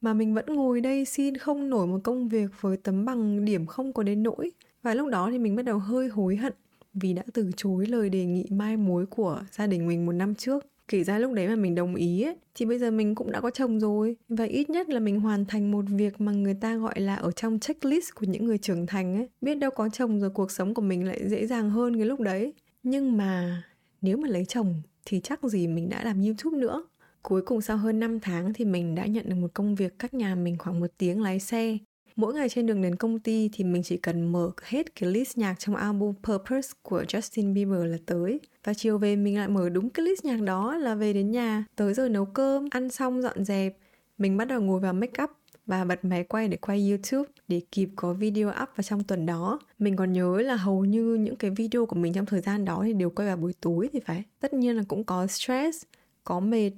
mà 0.00 0.14
mình 0.14 0.34
vẫn 0.34 0.46
ngồi 0.46 0.80
đây 0.80 1.04
xin 1.04 1.36
không 1.36 1.70
nổi 1.70 1.86
một 1.86 2.00
công 2.04 2.28
việc 2.28 2.50
với 2.60 2.76
tấm 2.76 3.04
bằng 3.04 3.44
điểm 3.44 3.66
không 3.66 3.92
có 3.92 4.02
đến 4.02 4.22
nỗi? 4.22 4.52
Và 4.82 4.94
lúc 4.94 5.08
đó 5.10 5.28
thì 5.32 5.38
mình 5.38 5.56
bắt 5.56 5.62
đầu 5.62 5.78
hơi 5.78 6.08
hối 6.08 6.36
hận 6.36 6.52
vì 6.94 7.12
đã 7.12 7.22
từ 7.32 7.50
chối 7.56 7.86
lời 7.86 8.08
đề 8.10 8.24
nghị 8.24 8.46
mai 8.50 8.76
mối 8.76 9.06
của 9.06 9.42
gia 9.52 9.66
đình 9.66 9.86
mình 9.86 10.06
một 10.06 10.12
năm 10.12 10.34
trước 10.34 10.66
kể 10.88 11.04
ra 11.04 11.18
lúc 11.18 11.32
đấy 11.32 11.48
mà 11.48 11.56
mình 11.56 11.74
đồng 11.74 11.94
ý 11.94 12.22
ấy, 12.22 12.36
thì 12.54 12.66
bây 12.66 12.78
giờ 12.78 12.90
mình 12.90 13.14
cũng 13.14 13.32
đã 13.32 13.40
có 13.40 13.50
chồng 13.50 13.80
rồi. 13.80 14.16
Và 14.28 14.44
ít 14.44 14.70
nhất 14.70 14.88
là 14.88 15.00
mình 15.00 15.20
hoàn 15.20 15.44
thành 15.44 15.70
một 15.70 15.84
việc 15.88 16.20
mà 16.20 16.32
người 16.32 16.54
ta 16.54 16.76
gọi 16.76 17.00
là 17.00 17.14
ở 17.14 17.30
trong 17.32 17.58
checklist 17.58 18.14
của 18.14 18.26
những 18.26 18.44
người 18.44 18.58
trưởng 18.58 18.86
thành 18.86 19.16
ấy. 19.16 19.28
Biết 19.40 19.54
đâu 19.54 19.70
có 19.70 19.88
chồng 19.88 20.20
rồi 20.20 20.30
cuộc 20.30 20.50
sống 20.50 20.74
của 20.74 20.82
mình 20.82 21.06
lại 21.06 21.28
dễ 21.28 21.46
dàng 21.46 21.70
hơn 21.70 21.96
cái 21.96 22.06
lúc 22.06 22.20
đấy. 22.20 22.52
Nhưng 22.82 23.16
mà 23.16 23.62
nếu 24.02 24.16
mà 24.16 24.28
lấy 24.28 24.44
chồng 24.44 24.82
thì 25.06 25.20
chắc 25.20 25.42
gì 25.42 25.66
mình 25.66 25.88
đã 25.88 26.04
làm 26.04 26.22
youtube 26.22 26.58
nữa. 26.58 26.84
Cuối 27.22 27.42
cùng 27.42 27.60
sau 27.60 27.76
hơn 27.76 28.00
5 28.00 28.20
tháng 28.20 28.52
thì 28.52 28.64
mình 28.64 28.94
đã 28.94 29.06
nhận 29.06 29.28
được 29.28 29.36
một 29.36 29.50
công 29.54 29.74
việc 29.74 29.98
cách 29.98 30.14
nhà 30.14 30.34
mình 30.34 30.58
khoảng 30.58 30.80
một 30.80 30.90
tiếng 30.98 31.22
lái 31.22 31.40
xe 31.40 31.78
mỗi 32.16 32.34
ngày 32.34 32.48
trên 32.48 32.66
đường 32.66 32.82
đến 32.82 32.96
công 32.96 33.18
ty 33.18 33.50
thì 33.52 33.64
mình 33.64 33.82
chỉ 33.82 33.96
cần 33.96 34.32
mở 34.32 34.50
hết 34.62 34.94
cái 34.94 35.10
list 35.10 35.38
nhạc 35.38 35.54
trong 35.58 35.76
album 35.76 36.14
Purpose 36.22 36.72
của 36.82 37.02
Justin 37.02 37.54
Bieber 37.54 37.84
là 37.84 37.98
tới 38.06 38.40
và 38.64 38.74
chiều 38.74 38.98
về 38.98 39.16
mình 39.16 39.38
lại 39.38 39.48
mở 39.48 39.68
đúng 39.68 39.90
cái 39.90 40.06
list 40.06 40.24
nhạc 40.24 40.40
đó 40.40 40.76
là 40.76 40.94
về 40.94 41.12
đến 41.12 41.30
nhà 41.30 41.64
tới 41.76 41.94
giờ 41.94 42.08
nấu 42.08 42.24
cơm 42.24 42.68
ăn 42.70 42.90
xong 42.90 43.22
dọn 43.22 43.44
dẹp 43.44 43.76
mình 44.18 44.36
bắt 44.36 44.44
đầu 44.44 44.60
ngồi 44.60 44.80
vào 44.80 44.92
make 44.92 45.22
up 45.22 45.30
và 45.66 45.84
bật 45.84 46.04
máy 46.04 46.24
quay 46.24 46.48
để 46.48 46.56
quay 46.56 46.88
YouTube 46.88 47.30
để 47.48 47.60
kịp 47.72 47.88
có 47.96 48.12
video 48.12 48.48
up 48.48 48.68
vào 48.76 48.82
trong 48.82 49.04
tuần 49.04 49.26
đó. 49.26 49.58
Mình 49.78 49.96
còn 49.96 50.12
nhớ 50.12 50.40
là 50.40 50.56
hầu 50.56 50.84
như 50.84 51.14
những 51.14 51.36
cái 51.36 51.50
video 51.50 51.86
của 51.86 51.96
mình 51.96 52.12
trong 52.12 52.26
thời 52.26 52.40
gian 52.40 52.64
đó 52.64 52.82
thì 52.84 52.92
đều 52.92 53.10
quay 53.10 53.28
vào 53.28 53.36
buổi 53.36 53.52
tối 53.60 53.88
thì 53.92 54.00
phải. 54.06 54.22
Tất 54.40 54.54
nhiên 54.54 54.76
là 54.76 54.82
cũng 54.88 55.04
có 55.04 55.26
stress, 55.26 55.82
có 56.24 56.40
mệt, 56.40 56.70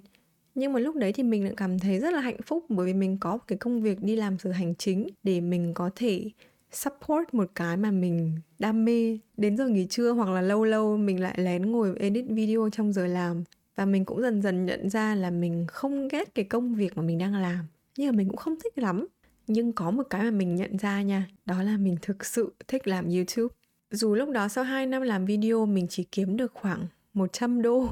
nhưng 0.56 0.72
mà 0.72 0.80
lúc 0.80 0.96
đấy 0.96 1.12
thì 1.12 1.22
mình 1.22 1.44
lại 1.44 1.54
cảm 1.56 1.78
thấy 1.78 2.00
rất 2.00 2.14
là 2.14 2.20
hạnh 2.20 2.42
phúc 2.46 2.64
bởi 2.68 2.86
vì 2.86 2.94
mình 2.94 3.18
có 3.20 3.38
cái 3.38 3.58
công 3.58 3.82
việc 3.82 4.02
đi 4.02 4.16
làm 4.16 4.38
sự 4.38 4.50
hành 4.50 4.74
chính 4.74 5.06
để 5.22 5.40
mình 5.40 5.74
có 5.74 5.90
thể 5.96 6.30
support 6.72 7.24
một 7.32 7.50
cái 7.54 7.76
mà 7.76 7.90
mình 7.90 8.32
đam 8.58 8.84
mê 8.84 9.18
đến 9.36 9.56
giờ 9.56 9.68
nghỉ 9.68 9.86
trưa 9.86 10.10
hoặc 10.10 10.28
là 10.28 10.40
lâu 10.40 10.64
lâu 10.64 10.96
mình 10.96 11.20
lại 11.20 11.34
lén 11.38 11.72
ngồi 11.72 11.96
edit 11.98 12.24
video 12.28 12.68
trong 12.72 12.92
giờ 12.92 13.06
làm. 13.06 13.44
Và 13.76 13.86
mình 13.86 14.04
cũng 14.04 14.22
dần 14.22 14.42
dần 14.42 14.66
nhận 14.66 14.90
ra 14.90 15.14
là 15.14 15.30
mình 15.30 15.64
không 15.68 16.08
ghét 16.08 16.34
cái 16.34 16.44
công 16.44 16.74
việc 16.74 16.96
mà 16.96 17.02
mình 17.02 17.18
đang 17.18 17.34
làm. 17.34 17.64
Nhưng 17.96 18.06
mà 18.06 18.16
mình 18.16 18.28
cũng 18.28 18.36
không 18.36 18.56
thích 18.64 18.78
lắm. 18.78 19.06
Nhưng 19.46 19.72
có 19.72 19.90
một 19.90 20.06
cái 20.10 20.22
mà 20.22 20.30
mình 20.30 20.56
nhận 20.56 20.76
ra 20.78 21.02
nha, 21.02 21.28
đó 21.46 21.62
là 21.62 21.76
mình 21.76 21.96
thực 22.02 22.24
sự 22.24 22.54
thích 22.68 22.88
làm 22.88 23.08
youtube. 23.08 23.54
Dù 23.90 24.14
lúc 24.14 24.30
đó 24.30 24.48
sau 24.48 24.64
2 24.64 24.86
năm 24.86 25.02
làm 25.02 25.24
video 25.24 25.66
mình 25.66 25.86
chỉ 25.90 26.04
kiếm 26.12 26.36
được 26.36 26.52
khoảng 26.54 26.86
100 27.14 27.62
đô 27.62 27.88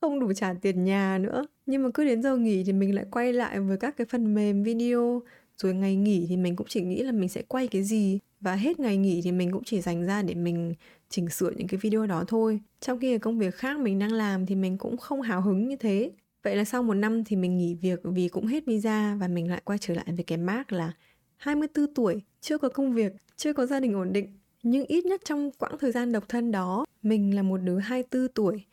không 0.00 0.20
đủ 0.20 0.32
trả 0.32 0.54
tiền 0.62 0.84
nhà 0.84 1.18
nữa. 1.18 1.46
Nhưng 1.66 1.82
mà 1.82 1.88
cứ 1.94 2.04
đến 2.04 2.22
giờ 2.22 2.36
nghỉ 2.36 2.64
thì 2.64 2.72
mình 2.72 2.94
lại 2.94 3.04
quay 3.10 3.32
lại 3.32 3.60
với 3.60 3.76
các 3.76 3.96
cái 3.96 4.06
phần 4.10 4.34
mềm 4.34 4.62
video. 4.62 5.22
Rồi 5.56 5.74
ngày 5.74 5.96
nghỉ 5.96 6.26
thì 6.28 6.36
mình 6.36 6.56
cũng 6.56 6.66
chỉ 6.70 6.80
nghĩ 6.80 7.02
là 7.02 7.12
mình 7.12 7.28
sẽ 7.28 7.42
quay 7.42 7.68
cái 7.68 7.82
gì. 7.82 8.18
Và 8.40 8.54
hết 8.54 8.80
ngày 8.80 8.96
nghỉ 8.96 9.20
thì 9.24 9.32
mình 9.32 9.52
cũng 9.52 9.64
chỉ 9.64 9.80
dành 9.80 10.06
ra 10.06 10.22
để 10.22 10.34
mình 10.34 10.74
chỉnh 11.08 11.28
sửa 11.28 11.50
những 11.50 11.66
cái 11.66 11.78
video 11.82 12.06
đó 12.06 12.24
thôi. 12.28 12.60
Trong 12.80 12.98
khi 13.00 13.14
ở 13.14 13.18
công 13.18 13.38
việc 13.38 13.54
khác 13.54 13.80
mình 13.80 13.98
đang 13.98 14.12
làm 14.12 14.46
thì 14.46 14.54
mình 14.54 14.78
cũng 14.78 14.96
không 14.96 15.20
hào 15.20 15.40
hứng 15.40 15.68
như 15.68 15.76
thế. 15.76 16.10
Vậy 16.42 16.56
là 16.56 16.64
sau 16.64 16.82
một 16.82 16.94
năm 16.94 17.24
thì 17.24 17.36
mình 17.36 17.56
nghỉ 17.56 17.74
việc 17.74 18.00
vì 18.04 18.28
cũng 18.28 18.46
hết 18.46 18.66
visa 18.66 19.16
và 19.20 19.28
mình 19.28 19.50
lại 19.50 19.60
quay 19.64 19.78
trở 19.78 19.94
lại 19.94 20.06
với 20.08 20.24
cái 20.24 20.38
mark 20.38 20.72
là 20.72 20.92
24 21.36 21.94
tuổi, 21.94 22.22
chưa 22.40 22.58
có 22.58 22.68
công 22.68 22.94
việc, 22.94 23.12
chưa 23.36 23.52
có 23.52 23.66
gia 23.66 23.80
đình 23.80 23.94
ổn 23.94 24.12
định. 24.12 24.38
Nhưng 24.62 24.84
ít 24.86 25.04
nhất 25.04 25.20
trong 25.24 25.50
quãng 25.58 25.78
thời 25.80 25.92
gian 25.92 26.12
độc 26.12 26.28
thân 26.28 26.50
đó, 26.50 26.84
mình 27.02 27.36
là 27.36 27.42
một 27.42 27.56
đứa 27.56 27.78
24 27.78 28.28
tuổi 28.28 28.64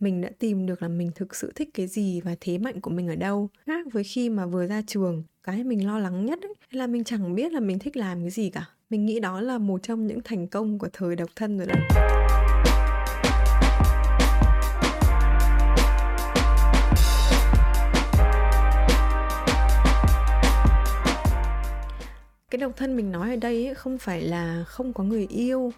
mình 0.00 0.20
đã 0.20 0.30
tìm 0.38 0.66
được 0.66 0.82
là 0.82 0.88
mình 0.88 1.10
thực 1.14 1.36
sự 1.36 1.52
thích 1.54 1.68
cái 1.74 1.86
gì 1.86 2.20
và 2.20 2.36
thế 2.40 2.58
mạnh 2.58 2.80
của 2.80 2.90
mình 2.90 3.08
ở 3.08 3.16
đâu. 3.16 3.48
Khác 3.66 3.86
với 3.92 4.04
khi 4.04 4.30
mà 4.30 4.46
vừa 4.46 4.66
ra 4.66 4.82
trường 4.86 5.22
cái 5.42 5.64
mình 5.64 5.86
lo 5.86 5.98
lắng 5.98 6.26
nhất 6.26 6.38
ấy, 6.42 6.54
là 6.70 6.86
mình 6.86 7.04
chẳng 7.04 7.34
biết 7.34 7.52
là 7.52 7.60
mình 7.60 7.78
thích 7.78 7.96
làm 7.96 8.20
cái 8.20 8.30
gì 8.30 8.50
cả. 8.50 8.68
Mình 8.90 9.06
nghĩ 9.06 9.20
đó 9.20 9.40
là 9.40 9.58
một 9.58 9.82
trong 9.82 10.06
những 10.06 10.20
thành 10.24 10.46
công 10.46 10.78
của 10.78 10.88
thời 10.92 11.16
độc 11.16 11.30
thân 11.36 11.58
rồi 11.58 11.66
đấy. 11.66 11.80
Cái 22.50 22.58
độc 22.58 22.72
thân 22.76 22.96
mình 22.96 23.12
nói 23.12 23.30
ở 23.30 23.36
đây 23.36 23.66
ấy, 23.66 23.74
không 23.74 23.98
phải 23.98 24.22
là 24.22 24.64
không 24.66 24.92
có 24.92 25.04
người 25.04 25.26
yêu 25.30 25.72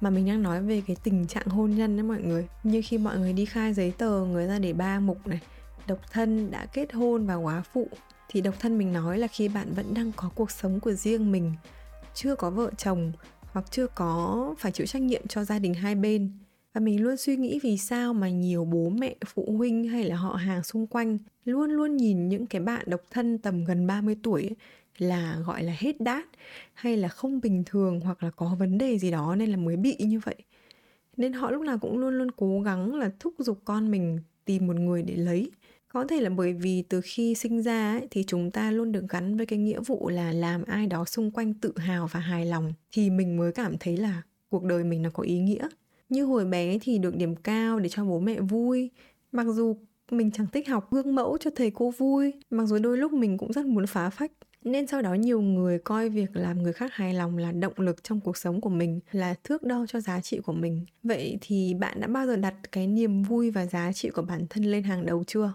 mà 0.00 0.10
mình 0.10 0.26
đang 0.26 0.42
nói 0.42 0.62
về 0.62 0.82
cái 0.86 0.96
tình 1.02 1.26
trạng 1.26 1.46
hôn 1.46 1.70
nhân 1.70 1.96
đấy 1.96 2.02
mọi 2.02 2.22
người. 2.22 2.48
Như 2.62 2.82
khi 2.84 2.98
mọi 2.98 3.18
người 3.18 3.32
đi 3.32 3.44
khai 3.44 3.74
giấy 3.74 3.92
tờ 3.98 4.24
người 4.24 4.48
ta 4.48 4.58
để 4.58 4.72
ba 4.72 5.00
mục 5.00 5.26
này 5.26 5.40
độc 5.86 5.98
thân 6.12 6.50
đã 6.50 6.66
kết 6.66 6.92
hôn 6.92 7.26
và 7.26 7.34
quá 7.34 7.62
phụ 7.72 7.88
thì 8.28 8.40
độc 8.40 8.54
thân 8.60 8.78
mình 8.78 8.92
nói 8.92 9.18
là 9.18 9.26
khi 9.26 9.48
bạn 9.48 9.72
vẫn 9.74 9.94
đang 9.94 10.12
có 10.16 10.30
cuộc 10.34 10.50
sống 10.50 10.80
của 10.80 10.92
riêng 10.92 11.32
mình 11.32 11.52
chưa 12.14 12.34
có 12.34 12.50
vợ 12.50 12.70
chồng 12.76 13.12
hoặc 13.52 13.64
chưa 13.70 13.86
có 13.86 14.54
phải 14.58 14.72
chịu 14.72 14.86
trách 14.86 15.02
nhiệm 15.02 15.26
cho 15.26 15.44
gia 15.44 15.58
đình 15.58 15.74
hai 15.74 15.94
bên. 15.94 16.32
Và 16.74 16.80
mình 16.80 17.02
luôn 17.02 17.16
suy 17.16 17.36
nghĩ 17.36 17.60
vì 17.62 17.78
sao 17.78 18.14
mà 18.14 18.28
nhiều 18.28 18.64
bố 18.64 18.88
mẹ, 18.88 19.14
phụ 19.26 19.54
huynh 19.56 19.88
hay 19.88 20.04
là 20.04 20.16
họ 20.16 20.34
hàng 20.34 20.62
xung 20.62 20.86
quanh 20.86 21.18
luôn 21.44 21.70
luôn 21.70 21.96
nhìn 21.96 22.28
những 22.28 22.46
cái 22.46 22.60
bạn 22.60 22.82
độc 22.86 23.00
thân 23.10 23.38
tầm 23.38 23.64
gần 23.64 23.86
30 23.86 24.16
tuổi 24.22 24.42
ấy, 24.42 24.56
là 24.98 25.38
gọi 25.46 25.62
là 25.62 25.76
hết 25.78 26.00
đát 26.00 26.24
hay 26.74 26.96
là 26.96 27.08
không 27.08 27.40
bình 27.40 27.62
thường 27.66 28.00
hoặc 28.00 28.22
là 28.22 28.30
có 28.30 28.56
vấn 28.58 28.78
đề 28.78 28.98
gì 28.98 29.10
đó 29.10 29.36
nên 29.36 29.50
là 29.50 29.56
mới 29.56 29.76
bị 29.76 29.96
như 29.98 30.20
vậy. 30.24 30.36
Nên 31.16 31.32
họ 31.32 31.50
lúc 31.50 31.62
nào 31.62 31.78
cũng 31.78 31.98
luôn 31.98 32.18
luôn 32.18 32.30
cố 32.30 32.60
gắng 32.60 32.94
là 32.94 33.10
thúc 33.20 33.34
giục 33.38 33.60
con 33.64 33.90
mình 33.90 34.18
tìm 34.44 34.66
một 34.66 34.76
người 34.76 35.02
để 35.02 35.16
lấy. 35.16 35.50
Có 35.88 36.06
thể 36.06 36.20
là 36.20 36.30
bởi 36.30 36.52
vì 36.52 36.82
từ 36.82 37.00
khi 37.04 37.34
sinh 37.34 37.62
ra 37.62 37.92
ấy, 37.92 38.08
thì 38.10 38.24
chúng 38.26 38.50
ta 38.50 38.70
luôn 38.70 38.92
được 38.92 39.04
gắn 39.08 39.36
với 39.36 39.46
cái 39.46 39.58
nghĩa 39.58 39.80
vụ 39.80 40.08
là 40.08 40.32
làm 40.32 40.64
ai 40.64 40.86
đó 40.86 41.04
xung 41.04 41.30
quanh 41.30 41.54
tự 41.54 41.72
hào 41.76 42.06
và 42.12 42.20
hài 42.20 42.46
lòng 42.46 42.72
thì 42.92 43.10
mình 43.10 43.36
mới 43.36 43.52
cảm 43.52 43.78
thấy 43.80 43.96
là 43.96 44.22
cuộc 44.48 44.64
đời 44.64 44.84
mình 44.84 45.02
nó 45.02 45.10
có 45.10 45.22
ý 45.22 45.38
nghĩa. 45.38 45.68
Như 46.08 46.24
hồi 46.24 46.44
bé 46.44 46.78
thì 46.82 46.98
được 46.98 47.16
điểm 47.16 47.36
cao 47.36 47.78
để 47.78 47.88
cho 47.88 48.04
bố 48.04 48.20
mẹ 48.20 48.40
vui. 48.40 48.90
Mặc 49.32 49.46
dù 49.46 49.76
mình 50.10 50.30
chẳng 50.30 50.46
thích 50.52 50.68
học 50.68 50.88
gương 50.90 51.14
mẫu 51.14 51.38
cho 51.38 51.50
thầy 51.56 51.70
cô 51.70 51.90
vui 51.90 52.32
mặc 52.50 52.66
dù 52.66 52.78
đôi 52.78 52.98
lúc 52.98 53.12
mình 53.12 53.38
cũng 53.38 53.52
rất 53.52 53.66
muốn 53.66 53.86
phá 53.86 54.10
phách 54.10 54.32
nên 54.64 54.86
sau 54.86 55.02
đó 55.02 55.14
nhiều 55.14 55.40
người 55.40 55.78
coi 55.78 56.08
việc 56.08 56.36
làm 56.36 56.62
người 56.62 56.72
khác 56.72 56.92
hài 56.94 57.14
lòng 57.14 57.38
là 57.38 57.52
động 57.52 57.72
lực 57.76 58.04
trong 58.04 58.20
cuộc 58.20 58.36
sống 58.36 58.60
của 58.60 58.70
mình, 58.70 59.00
là 59.12 59.34
thước 59.44 59.62
đo 59.62 59.86
cho 59.88 60.00
giá 60.00 60.20
trị 60.20 60.38
của 60.38 60.52
mình. 60.52 60.86
Vậy 61.02 61.38
thì 61.40 61.74
bạn 61.74 62.00
đã 62.00 62.06
bao 62.06 62.26
giờ 62.26 62.36
đặt 62.36 62.54
cái 62.72 62.86
niềm 62.86 63.22
vui 63.22 63.50
và 63.50 63.66
giá 63.66 63.92
trị 63.92 64.10
của 64.10 64.22
bản 64.22 64.46
thân 64.50 64.64
lên 64.64 64.82
hàng 64.82 65.06
đầu 65.06 65.24
chưa? 65.26 65.52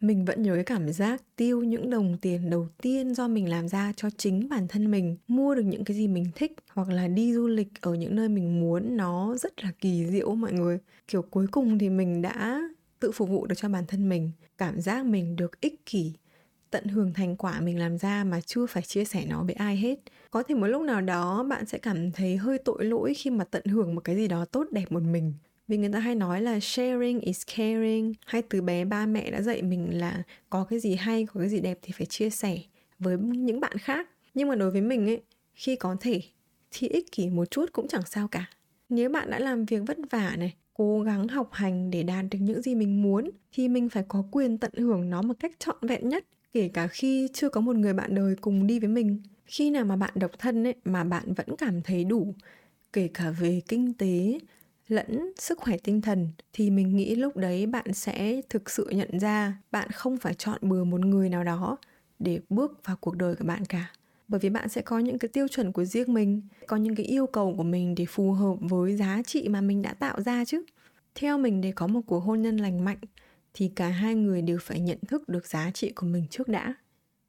Mình 0.00 0.24
vẫn 0.24 0.42
nhớ 0.42 0.54
cái 0.54 0.64
cảm 0.64 0.92
giác 0.92 1.22
tiêu 1.36 1.62
những 1.62 1.90
đồng 1.90 2.18
tiền 2.20 2.50
đầu 2.50 2.68
tiên 2.82 3.14
do 3.14 3.28
mình 3.28 3.48
làm 3.48 3.68
ra 3.68 3.92
cho 3.96 4.10
chính 4.16 4.48
bản 4.48 4.68
thân 4.68 4.90
mình, 4.90 5.16
mua 5.28 5.54
được 5.54 5.62
những 5.62 5.84
cái 5.84 5.96
gì 5.96 6.08
mình 6.08 6.26
thích, 6.34 6.52
hoặc 6.72 6.88
là 6.88 7.08
đi 7.08 7.34
du 7.34 7.46
lịch 7.46 7.68
ở 7.80 7.94
những 7.94 8.16
nơi 8.16 8.28
mình 8.28 8.60
muốn, 8.60 8.96
nó 8.96 9.36
rất 9.36 9.64
là 9.64 9.72
kỳ 9.80 10.06
diệu 10.06 10.34
mọi 10.34 10.52
người. 10.52 10.78
Kiểu 11.08 11.22
cuối 11.22 11.46
cùng 11.50 11.78
thì 11.78 11.90
mình 11.90 12.22
đã 12.22 12.62
tự 13.00 13.12
phục 13.12 13.28
vụ 13.28 13.46
được 13.46 13.54
cho 13.58 13.68
bản 13.68 13.84
thân 13.88 14.08
mình, 14.08 14.30
cảm 14.58 14.80
giác 14.80 15.06
mình 15.06 15.36
được 15.36 15.60
ích 15.60 15.86
kỷ 15.86 16.12
tận 16.76 16.88
hưởng 16.88 17.12
thành 17.12 17.36
quả 17.36 17.60
mình 17.60 17.78
làm 17.78 17.98
ra 17.98 18.24
mà 18.24 18.40
chưa 18.40 18.66
phải 18.66 18.82
chia 18.82 19.04
sẻ 19.04 19.24
nó 19.28 19.42
với 19.44 19.54
ai 19.54 19.76
hết. 19.76 19.98
Có 20.30 20.42
thể 20.42 20.54
một 20.54 20.66
lúc 20.66 20.82
nào 20.82 21.00
đó 21.00 21.42
bạn 21.42 21.66
sẽ 21.66 21.78
cảm 21.78 22.12
thấy 22.12 22.36
hơi 22.36 22.58
tội 22.58 22.84
lỗi 22.84 23.14
khi 23.14 23.30
mà 23.30 23.44
tận 23.44 23.64
hưởng 23.64 23.94
một 23.94 24.00
cái 24.04 24.16
gì 24.16 24.28
đó 24.28 24.44
tốt 24.44 24.66
đẹp 24.70 24.92
một 24.92 25.02
mình. 25.02 25.32
Vì 25.68 25.76
người 25.76 25.92
ta 25.92 25.98
hay 25.98 26.14
nói 26.14 26.42
là 26.42 26.60
sharing 26.60 27.20
is 27.20 27.42
caring. 27.56 28.14
Hay 28.26 28.42
từ 28.42 28.62
bé 28.62 28.84
ba 28.84 29.06
mẹ 29.06 29.30
đã 29.30 29.42
dạy 29.42 29.62
mình 29.62 29.98
là 29.98 30.22
có 30.50 30.64
cái 30.64 30.78
gì 30.78 30.94
hay, 30.94 31.26
có 31.26 31.40
cái 31.40 31.48
gì 31.48 31.60
đẹp 31.60 31.78
thì 31.82 31.92
phải 31.92 32.06
chia 32.06 32.30
sẻ 32.30 32.58
với 32.98 33.16
những 33.18 33.60
bạn 33.60 33.78
khác. 33.78 34.08
Nhưng 34.34 34.48
mà 34.48 34.54
đối 34.54 34.70
với 34.70 34.80
mình 34.80 35.06
ấy, 35.06 35.22
khi 35.54 35.76
có 35.76 35.96
thể 36.00 36.20
thì 36.70 36.88
ích 36.88 37.12
kỷ 37.12 37.28
một 37.30 37.50
chút 37.50 37.72
cũng 37.72 37.88
chẳng 37.88 38.06
sao 38.06 38.28
cả. 38.28 38.46
Nếu 38.88 39.10
bạn 39.10 39.30
đã 39.30 39.38
làm 39.38 39.64
việc 39.64 39.80
vất 39.86 39.98
vả 40.10 40.36
này, 40.38 40.54
cố 40.74 41.00
gắng 41.00 41.28
học 41.28 41.48
hành 41.52 41.90
để 41.90 42.02
đạt 42.02 42.24
được 42.30 42.38
những 42.40 42.62
gì 42.62 42.74
mình 42.74 43.02
muốn, 43.02 43.30
thì 43.52 43.68
mình 43.68 43.88
phải 43.88 44.04
có 44.08 44.24
quyền 44.32 44.58
tận 44.58 44.72
hưởng 44.76 45.10
nó 45.10 45.22
một 45.22 45.34
cách 45.40 45.52
trọn 45.58 45.76
vẹn 45.82 46.08
nhất 46.08 46.24
kể 46.56 46.68
cả 46.68 46.86
khi 46.86 47.28
chưa 47.32 47.48
có 47.48 47.60
một 47.60 47.76
người 47.76 47.92
bạn 47.92 48.14
đời 48.14 48.34
cùng 48.40 48.66
đi 48.66 48.78
với 48.78 48.88
mình. 48.88 49.22
Khi 49.46 49.70
nào 49.70 49.84
mà 49.84 49.96
bạn 49.96 50.12
độc 50.14 50.30
thân 50.38 50.66
ấy, 50.66 50.74
mà 50.84 51.04
bạn 51.04 51.34
vẫn 51.34 51.46
cảm 51.58 51.82
thấy 51.82 52.04
đủ, 52.04 52.34
kể 52.92 53.08
cả 53.14 53.30
về 53.30 53.60
kinh 53.68 53.94
tế 53.94 54.38
lẫn 54.88 55.32
sức 55.38 55.58
khỏe 55.58 55.76
tinh 55.84 56.00
thần, 56.00 56.28
thì 56.52 56.70
mình 56.70 56.96
nghĩ 56.96 57.14
lúc 57.14 57.36
đấy 57.36 57.66
bạn 57.66 57.92
sẽ 57.92 58.40
thực 58.50 58.70
sự 58.70 58.88
nhận 58.90 59.18
ra 59.18 59.58
bạn 59.70 59.90
không 59.90 60.16
phải 60.16 60.34
chọn 60.34 60.58
bừa 60.62 60.84
một 60.84 61.00
người 61.00 61.28
nào 61.28 61.44
đó 61.44 61.76
để 62.18 62.40
bước 62.48 62.80
vào 62.84 62.96
cuộc 63.00 63.16
đời 63.16 63.34
của 63.34 63.44
bạn 63.44 63.64
cả. 63.64 63.92
Bởi 64.28 64.40
vì 64.40 64.50
bạn 64.50 64.68
sẽ 64.68 64.82
có 64.82 64.98
những 64.98 65.18
cái 65.18 65.28
tiêu 65.28 65.48
chuẩn 65.48 65.72
của 65.72 65.84
riêng 65.84 66.14
mình, 66.14 66.42
có 66.66 66.76
những 66.76 66.94
cái 66.94 67.06
yêu 67.06 67.26
cầu 67.26 67.54
của 67.56 67.62
mình 67.62 67.94
để 67.94 68.04
phù 68.08 68.32
hợp 68.32 68.54
với 68.60 68.96
giá 68.96 69.22
trị 69.26 69.48
mà 69.48 69.60
mình 69.60 69.82
đã 69.82 69.94
tạo 69.94 70.22
ra 70.22 70.44
chứ. 70.44 70.62
Theo 71.14 71.38
mình 71.38 71.60
để 71.60 71.72
có 71.72 71.86
một 71.86 72.00
cuộc 72.06 72.20
hôn 72.20 72.42
nhân 72.42 72.56
lành 72.56 72.84
mạnh 72.84 72.98
thì 73.58 73.68
cả 73.68 73.88
hai 73.88 74.14
người 74.14 74.42
đều 74.42 74.58
phải 74.60 74.80
nhận 74.80 74.98
thức 75.08 75.28
được 75.28 75.46
giá 75.46 75.70
trị 75.70 75.92
của 75.92 76.06
mình 76.06 76.26
trước 76.30 76.48
đã. 76.48 76.74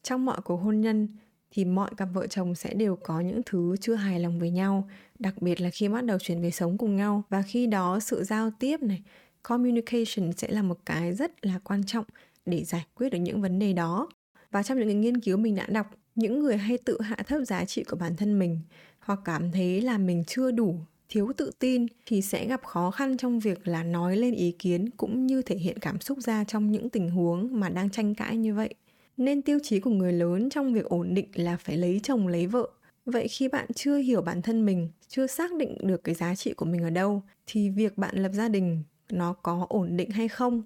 Trong 0.04 0.26
mọi 0.26 0.42
cuộc 0.42 0.58
hôn 0.58 0.82
nhân, 0.82 1.08
thì 1.52 1.66
mọi 1.66 1.90
cặp 1.98 2.10
vợ 2.14 2.28
chồng 2.28 2.56
sẽ 2.56 2.74
đều 2.74 2.96
có 2.96 3.20
những 3.20 3.42
thứ 3.46 3.76
chưa 3.82 3.96
hài 3.96 4.20
lòng 4.20 4.40
với 4.40 4.50
nhau, 4.50 4.90
đặc 5.20 5.42
biệt 5.42 5.62
là 5.62 5.70
khi 5.70 5.90
bắt 5.90 6.06
đầu 6.06 6.18
chuyển 6.20 6.42
về 6.42 6.52
sống 6.52 6.78
cùng 6.78 6.96
nhau. 6.96 7.24
Và 7.30 7.42
khi 7.42 7.68
đó 7.68 8.00
sự 8.00 8.24
giao 8.24 8.52
tiếp 8.60 8.82
này, 8.82 9.02
communication 9.44 10.34
sẽ 10.38 10.48
là 10.52 10.62
một 10.62 10.80
cái 10.86 11.14
rất 11.14 11.46
là 11.46 11.60
quan 11.64 11.84
trọng 11.84 12.06
để 12.46 12.64
giải 12.64 12.86
quyết 12.96 13.10
được 13.10 13.20
những 13.20 13.42
vấn 13.42 13.60
đề 13.60 13.74
đó. 13.74 14.10
Và 14.52 14.64
trong 14.64 14.80
những 14.80 15.02
nghiên 15.02 15.20
cứu 15.20 15.38
mình 15.38 15.56
đã 15.56 15.66
đọc, 15.68 15.88
những 16.16 16.40
người 16.40 16.58
hay 16.58 16.78
tự 16.78 17.02
hạ 17.02 17.16
thấp 17.28 17.42
giá 17.46 17.66
trị 17.66 17.84
của 17.84 17.96
bản 17.96 18.16
thân 18.16 18.40
mình 18.40 18.60
hoặc 19.00 19.20
cảm 19.26 19.52
thấy 19.52 19.82
là 19.82 19.98
mình 19.98 20.24
chưa 20.28 20.52
đủ 20.52 20.80
thiếu 21.10 21.32
tự 21.38 21.52
tin 21.60 21.86
thì 22.06 22.22
sẽ 22.22 22.48
gặp 22.48 22.64
khó 22.64 22.92
khăn 22.92 23.18
trong 23.18 23.40
việc 23.40 23.68
là 23.68 23.84
nói 23.84 24.18
lên 24.18 24.34
ý 24.34 24.52
kiến 24.52 24.90
cũng 24.90 25.28
như 25.28 25.42
thể 25.42 25.56
hiện 25.56 25.80
cảm 25.80 26.02
xúc 26.02 26.18
ra 26.22 26.44
trong 26.44 26.72
những 26.72 26.90
tình 26.90 27.10
huống 27.10 27.60
mà 27.60 27.70
đang 27.70 27.90
tranh 27.90 28.16
cãi 28.16 28.38
như 28.38 28.54
vậy. 28.54 28.74
Nên 29.18 29.42
tiêu 29.42 29.60
chí 29.64 29.80
của 29.80 29.90
người 29.90 30.14
lớn 30.14 30.50
trong 30.50 30.74
việc 30.74 30.86
ổn 30.86 31.14
định 31.14 31.28
là 31.34 31.58
phải 31.58 31.78
lấy 31.78 32.00
chồng, 32.04 32.28
lấy 32.28 32.48
vợ. 32.48 32.70
Vậy 33.06 33.28
khi 33.28 33.48
bạn 33.48 33.68
chưa 33.76 33.98
hiểu 33.98 34.22
bản 34.22 34.42
thân 34.42 34.66
mình, 34.66 34.90
chưa 35.08 35.28
xác 35.28 35.56
định 35.56 35.78
được 35.88 36.04
cái 36.04 36.16
giá 36.16 36.36
trị 36.36 36.54
của 36.54 36.66
mình 36.66 36.84
ở 36.84 36.90
đâu, 36.90 37.22
thì 37.48 37.70
việc 37.70 37.98
bạn 37.98 38.16
lập 38.16 38.32
gia 38.34 38.50
đình, 38.50 38.84
nó 39.12 39.34
có 39.34 39.66
ổn 39.70 39.98
định 39.98 40.10
hay 40.10 40.28
không? 40.28 40.64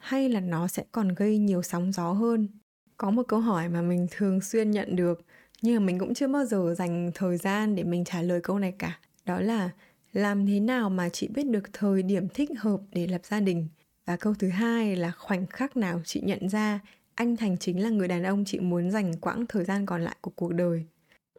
Hay 0.00 0.28
là 0.28 0.40
nó 0.40 0.68
sẽ 0.68 0.84
còn 0.92 1.08
gây 1.14 1.38
nhiều 1.38 1.62
sóng 1.62 1.92
gió 1.92 2.12
hơn? 2.12 2.48
Có 2.96 3.10
một 3.10 3.22
câu 3.28 3.40
hỏi 3.40 3.68
mà 3.68 3.82
mình 3.82 4.06
thường 4.10 4.40
xuyên 4.40 4.70
nhận 4.70 4.96
được, 4.96 5.24
nhưng 5.62 5.74
mà 5.74 5.86
mình 5.86 5.98
cũng 5.98 6.14
chưa 6.14 6.28
bao 6.28 6.44
giờ 6.44 6.74
dành 6.78 7.10
thời 7.14 7.36
gian 7.36 7.74
để 7.74 7.84
mình 7.84 8.04
trả 8.04 8.22
lời 8.22 8.40
câu 8.40 8.58
này 8.58 8.74
cả 8.78 8.98
đó 9.24 9.40
là 9.40 9.70
làm 10.12 10.46
thế 10.46 10.60
nào 10.60 10.90
mà 10.90 11.08
chị 11.08 11.28
biết 11.28 11.46
được 11.46 11.72
thời 11.72 12.02
điểm 12.02 12.28
thích 12.28 12.50
hợp 12.58 12.80
để 12.92 13.06
lập 13.06 13.20
gia 13.24 13.40
đình? 13.40 13.68
Và 14.06 14.16
câu 14.16 14.34
thứ 14.38 14.48
hai 14.48 14.96
là 14.96 15.10
khoảnh 15.10 15.46
khắc 15.46 15.76
nào 15.76 16.02
chị 16.04 16.20
nhận 16.20 16.48
ra 16.48 16.80
anh 17.14 17.36
thành 17.36 17.58
chính 17.58 17.82
là 17.82 17.88
người 17.90 18.08
đàn 18.08 18.22
ông 18.22 18.44
chị 18.44 18.58
muốn 18.60 18.90
dành 18.90 19.12
quãng 19.20 19.46
thời 19.46 19.64
gian 19.64 19.86
còn 19.86 20.02
lại 20.02 20.16
của 20.20 20.30
cuộc 20.36 20.52
đời? 20.52 20.84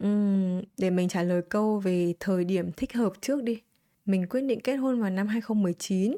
Uhm, 0.04 0.62
để 0.78 0.90
mình 0.90 1.10
trả 1.10 1.24
lời 1.24 1.42
câu 1.50 1.80
về 1.80 2.14
thời 2.20 2.46
điểm 2.46 2.72
thích 2.72 2.94
hợp 2.94 3.14
trước 3.22 3.44
đi. 3.44 3.62
Mình 4.06 4.28
quyết 4.30 4.42
định 4.42 4.60
kết 4.62 4.76
hôn 4.76 5.02
vào 5.02 5.10
năm 5.10 5.28
2019 5.28 6.18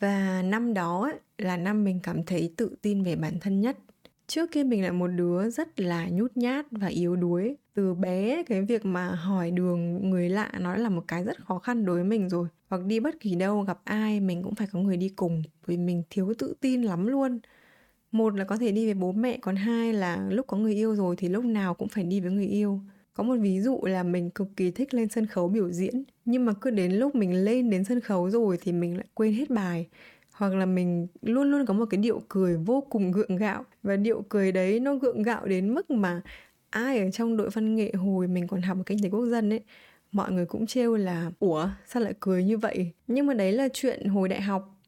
và 0.00 0.42
năm 0.42 0.74
đó 0.74 1.02
ấy, 1.02 1.14
là 1.38 1.56
năm 1.56 1.84
mình 1.84 2.00
cảm 2.02 2.24
thấy 2.24 2.54
tự 2.56 2.76
tin 2.82 3.02
về 3.02 3.16
bản 3.16 3.40
thân 3.40 3.60
nhất 3.60 3.78
trước 4.26 4.50
kia 4.52 4.64
mình 4.64 4.82
là 4.82 4.92
một 4.92 5.06
đứa 5.06 5.50
rất 5.50 5.80
là 5.80 6.08
nhút 6.08 6.32
nhát 6.36 6.66
và 6.70 6.86
yếu 6.86 7.16
đuối. 7.16 7.56
Từ 7.74 7.94
bé, 7.94 8.42
cái 8.46 8.62
việc 8.62 8.84
mà 8.84 9.08
hỏi 9.10 9.50
đường 9.50 10.10
người 10.10 10.28
lạ 10.28 10.52
nó 10.60 10.76
là 10.76 10.88
một 10.88 11.04
cái 11.08 11.24
rất 11.24 11.44
khó 11.44 11.58
khăn 11.58 11.84
đối 11.84 11.94
với 11.94 12.04
mình 12.04 12.28
rồi. 12.28 12.48
Hoặc 12.68 12.84
đi 12.86 13.00
bất 13.00 13.20
kỳ 13.20 13.34
đâu, 13.34 13.62
gặp 13.62 13.80
ai, 13.84 14.20
mình 14.20 14.42
cũng 14.42 14.54
phải 14.54 14.66
có 14.72 14.78
người 14.78 14.96
đi 14.96 15.08
cùng 15.08 15.42
vì 15.66 15.76
mình 15.76 16.02
thiếu 16.10 16.34
tự 16.38 16.54
tin 16.60 16.82
lắm 16.82 17.06
luôn. 17.06 17.40
Một 18.12 18.36
là 18.36 18.44
có 18.44 18.56
thể 18.56 18.72
đi 18.72 18.84
với 18.84 18.94
bố 18.94 19.12
mẹ, 19.12 19.38
còn 19.42 19.56
hai 19.56 19.92
là 19.92 20.28
lúc 20.30 20.46
có 20.46 20.56
người 20.56 20.74
yêu 20.74 20.94
rồi 20.96 21.16
thì 21.18 21.28
lúc 21.28 21.44
nào 21.44 21.74
cũng 21.74 21.88
phải 21.88 22.04
đi 22.04 22.20
với 22.20 22.30
người 22.30 22.46
yêu. 22.46 22.80
Có 23.14 23.22
một 23.24 23.36
ví 23.40 23.60
dụ 23.60 23.80
là 23.84 24.02
mình 24.02 24.30
cực 24.30 24.48
kỳ 24.56 24.70
thích 24.70 24.94
lên 24.94 25.08
sân 25.08 25.26
khấu 25.26 25.48
biểu 25.48 25.70
diễn, 25.70 26.04
nhưng 26.24 26.44
mà 26.44 26.52
cứ 26.60 26.70
đến 26.70 26.92
lúc 26.92 27.14
mình 27.14 27.44
lên 27.44 27.70
đến 27.70 27.84
sân 27.84 28.00
khấu 28.00 28.30
rồi 28.30 28.58
thì 28.60 28.72
mình 28.72 28.96
lại 28.96 29.06
quên 29.14 29.32
hết 29.32 29.50
bài 29.50 29.88
hoặc 30.34 30.54
là 30.54 30.66
mình 30.66 31.06
luôn 31.22 31.50
luôn 31.50 31.66
có 31.66 31.74
một 31.74 31.86
cái 31.90 31.98
điệu 31.98 32.22
cười 32.28 32.56
vô 32.56 32.80
cùng 32.90 33.12
gượng 33.12 33.36
gạo. 33.36 33.64
Và 33.82 33.96
điệu 33.96 34.24
cười 34.28 34.52
đấy 34.52 34.80
nó 34.80 34.94
gượng 34.94 35.22
gạo 35.22 35.46
đến 35.46 35.74
mức 35.74 35.90
mà 35.90 36.22
ai 36.70 36.98
ở 36.98 37.10
trong 37.10 37.36
đội 37.36 37.50
văn 37.50 37.74
nghệ 37.76 37.92
hồi 37.92 38.28
mình 38.28 38.46
còn 38.46 38.62
học 38.62 38.78
ở 38.78 38.82
kinh 38.86 39.02
tế 39.02 39.08
quốc 39.10 39.26
dân 39.26 39.50
ấy, 39.52 39.60
mọi 40.12 40.32
người 40.32 40.46
cũng 40.46 40.66
trêu 40.66 40.96
là, 40.96 41.30
ủa, 41.38 41.68
sao 41.86 42.02
lại 42.02 42.14
cười 42.20 42.44
như 42.44 42.58
vậy? 42.58 42.90
Nhưng 43.06 43.26
mà 43.26 43.34
đấy 43.34 43.52
là 43.52 43.68
chuyện 43.72 44.08
hồi 44.08 44.28
đại 44.28 44.40
học. 44.42 44.80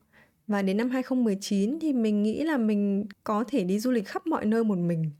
Và 0.47 0.63
đến 0.63 0.77
năm 0.77 0.91
2019 0.91 1.79
thì 1.81 1.93
mình 1.93 2.23
nghĩ 2.23 2.43
là 2.45 2.57
mình 2.59 3.07
có 3.25 3.45
thể 3.49 3.65
đi 3.65 3.79
du 3.79 3.91
lịch 3.91 4.07
khắp 4.07 4.27
mọi 4.27 4.45
nơi 4.45 4.65
một 4.65 4.79
mình. 4.79 5.11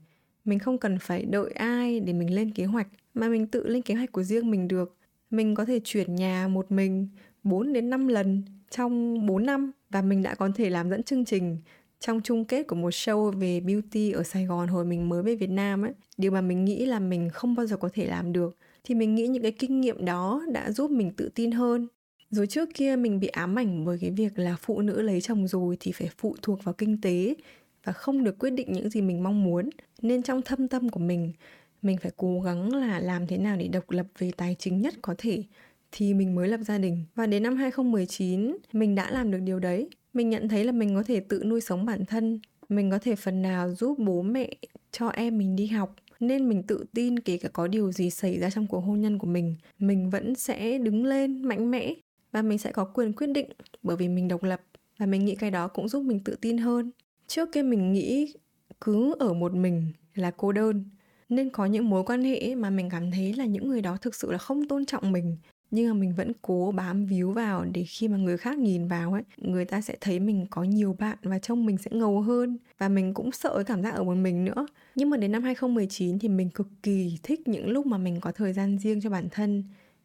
Mình 0.45 0.59
không 0.59 0.77
cần 0.77 0.97
phải 0.99 1.25
đợi 1.25 1.51
ai 1.51 1.99
để 1.99 2.13
mình 2.13 2.35
lên 2.35 2.51
kế 2.51 2.65
hoạch, 2.65 2.87
mà 3.13 3.29
mình 3.29 3.47
tự 3.47 3.67
lên 3.67 3.81
kế 3.81 3.95
hoạch 3.95 4.11
của 4.11 4.23
riêng 4.23 4.51
mình 4.51 4.67
được. 4.67 4.97
Mình 5.29 5.55
có 5.55 5.65
thể 5.65 5.79
chuyển 5.83 6.15
nhà 6.15 6.47
một 6.47 6.71
mình 6.71 7.07
4 7.43 7.73
đến 7.73 7.89
5 7.89 8.07
lần 8.07 8.43
trong 8.69 9.25
4 9.25 9.45
năm 9.45 9.71
và 9.89 10.01
mình 10.01 10.23
đã 10.23 10.35
có 10.35 10.49
thể 10.55 10.69
làm 10.69 10.89
dẫn 10.89 11.03
chương 11.03 11.25
trình 11.25 11.57
trong 11.99 12.21
chung 12.21 12.45
kết 12.45 12.67
của 12.67 12.75
một 12.75 12.89
show 12.89 13.31
về 13.31 13.59
beauty 13.59 14.11
ở 14.11 14.23
Sài 14.23 14.45
Gòn 14.45 14.67
hồi 14.67 14.85
mình 14.85 15.09
mới 15.09 15.23
về 15.23 15.35
Việt 15.35 15.49
Nam 15.49 15.81
ấy, 15.81 15.93
điều 16.17 16.31
mà 16.31 16.41
mình 16.41 16.65
nghĩ 16.65 16.85
là 16.85 16.99
mình 16.99 17.29
không 17.33 17.55
bao 17.55 17.65
giờ 17.65 17.77
có 17.77 17.89
thể 17.93 18.05
làm 18.05 18.33
được 18.33 18.57
thì 18.83 18.95
mình 18.95 19.15
nghĩ 19.15 19.27
những 19.27 19.43
cái 19.43 19.51
kinh 19.51 19.81
nghiệm 19.81 20.05
đó 20.05 20.41
đã 20.53 20.71
giúp 20.71 20.91
mình 20.91 21.11
tự 21.11 21.29
tin 21.35 21.51
hơn. 21.51 21.87
Rồi 22.29 22.47
trước 22.47 22.69
kia 22.73 22.95
mình 22.95 23.19
bị 23.19 23.27
ám 23.27 23.59
ảnh 23.59 23.85
bởi 23.85 23.97
cái 24.01 24.11
việc 24.11 24.39
là 24.39 24.55
phụ 24.61 24.81
nữ 24.81 25.01
lấy 25.01 25.21
chồng 25.21 25.47
rồi 25.47 25.77
thì 25.79 25.91
phải 25.91 26.09
phụ 26.17 26.35
thuộc 26.41 26.63
vào 26.63 26.73
kinh 26.73 27.01
tế 27.01 27.35
và 27.83 27.93
không 27.93 28.23
được 28.23 28.39
quyết 28.39 28.49
định 28.49 28.71
những 28.71 28.89
gì 28.89 29.01
mình 29.01 29.23
mong 29.23 29.43
muốn. 29.43 29.69
Nên 30.01 30.23
trong 30.23 30.41
thâm 30.41 30.67
tâm 30.67 30.89
của 30.89 30.99
mình, 30.99 31.33
mình 31.81 31.97
phải 31.97 32.11
cố 32.17 32.41
gắng 32.41 32.75
là 32.75 32.99
làm 32.99 33.27
thế 33.27 33.37
nào 33.37 33.57
để 33.57 33.67
độc 33.67 33.91
lập 33.91 34.05
về 34.17 34.31
tài 34.37 34.55
chính 34.59 34.81
nhất 34.81 34.93
có 35.01 35.15
thể 35.17 35.43
thì 35.91 36.13
mình 36.13 36.35
mới 36.35 36.47
lập 36.47 36.59
gia 36.65 36.77
đình. 36.77 37.03
Và 37.15 37.27
đến 37.27 37.43
năm 37.43 37.55
2019 37.55 38.57
mình 38.73 38.95
đã 38.95 39.11
làm 39.11 39.31
được 39.31 39.39
điều 39.43 39.59
đấy. 39.59 39.89
Mình 40.13 40.29
nhận 40.29 40.49
thấy 40.49 40.63
là 40.63 40.71
mình 40.71 40.95
có 40.95 41.03
thể 41.03 41.19
tự 41.19 41.43
nuôi 41.45 41.61
sống 41.61 41.85
bản 41.85 42.05
thân, 42.05 42.39
mình 42.69 42.91
có 42.91 42.99
thể 42.99 43.15
phần 43.15 43.41
nào 43.41 43.75
giúp 43.75 43.99
bố 43.99 44.21
mẹ 44.21 44.49
cho 44.91 45.07
em 45.07 45.37
mình 45.37 45.55
đi 45.55 45.67
học. 45.67 45.95
Nên 46.19 46.49
mình 46.49 46.63
tự 46.63 46.85
tin 46.93 47.19
kể 47.19 47.37
cả 47.37 47.49
có 47.49 47.67
điều 47.67 47.91
gì 47.91 48.09
xảy 48.09 48.39
ra 48.39 48.49
trong 48.49 48.67
cuộc 48.67 48.79
hôn 48.79 49.01
nhân 49.01 49.17
của 49.17 49.27
mình 49.27 49.55
mình 49.79 50.09
vẫn 50.09 50.35
sẽ 50.35 50.77
đứng 50.77 51.05
lên 51.05 51.41
mạnh 51.41 51.71
mẽ. 51.71 51.93
Và 52.31 52.41
mình 52.41 52.57
sẽ 52.57 52.71
có 52.71 52.85
quyền 52.85 53.13
quyết 53.13 53.27
định 53.27 53.49
bởi 53.83 53.97
vì 53.97 54.07
mình 54.07 54.27
độc 54.27 54.43
lập. 54.43 54.61
Và 54.97 55.05
mình 55.05 55.25
nghĩ 55.25 55.35
cái 55.35 55.51
đó 55.51 55.67
cũng 55.67 55.87
giúp 55.87 56.03
mình 56.03 56.19
tự 56.19 56.35
tin 56.41 56.57
hơn. 56.57 56.91
Trước 57.27 57.49
kia 57.53 57.61
mình 57.61 57.93
nghĩ 57.93 58.33
cứ 58.81 59.15
ở 59.19 59.33
một 59.33 59.53
mình 59.53 59.85
là 60.15 60.31
cô 60.31 60.51
đơn. 60.51 60.85
Nên 61.29 61.49
có 61.49 61.65
những 61.65 61.89
mối 61.89 62.03
quan 62.03 62.23
hệ 62.23 62.55
mà 62.55 62.69
mình 62.69 62.89
cảm 62.89 63.11
thấy 63.11 63.33
là 63.33 63.45
những 63.45 63.67
người 63.67 63.81
đó 63.81 63.97
thực 64.01 64.15
sự 64.15 64.31
là 64.31 64.37
không 64.37 64.67
tôn 64.67 64.85
trọng 64.85 65.11
mình 65.11 65.37
nhưng 65.71 65.87
mà 65.87 65.93
mình 65.93 66.13
vẫn 66.15 66.31
cố 66.41 66.71
bám 66.75 67.05
víu 67.05 67.31
vào 67.31 67.65
để 67.73 67.83
khi 67.83 68.07
mà 68.07 68.17
người 68.17 68.37
khác 68.37 68.57
nhìn 68.57 68.87
vào 68.87 69.13
ấy, 69.13 69.23
người 69.37 69.65
ta 69.65 69.81
sẽ 69.81 69.95
thấy 70.01 70.19
mình 70.19 70.45
có 70.49 70.63
nhiều 70.63 70.95
bạn 70.99 71.17
và 71.23 71.39
trông 71.39 71.65
mình 71.65 71.77
sẽ 71.77 71.91
ngầu 71.93 72.21
hơn. 72.21 72.57
Và 72.77 72.89
mình 72.89 73.13
cũng 73.13 73.31
sợ 73.31 73.63
cảm 73.67 73.83
giác 73.83 73.93
ở 73.93 74.03
một 74.03 74.15
mình 74.15 74.45
nữa. 74.45 74.67
Nhưng 74.95 75.09
mà 75.09 75.17
đến 75.17 75.31
năm 75.31 75.43
2019 75.43 76.19
thì 76.19 76.29
mình 76.29 76.49
cực 76.49 76.67
kỳ 76.83 77.17
thích 77.23 77.47
những 77.47 77.69
lúc 77.69 77.85
mà 77.85 77.97
mình 77.97 78.19
có 78.21 78.31
thời 78.31 78.53
gian 78.53 78.77
riêng 78.79 79.01
cho 79.01 79.09
bản 79.09 79.27
thân, 79.31 79.63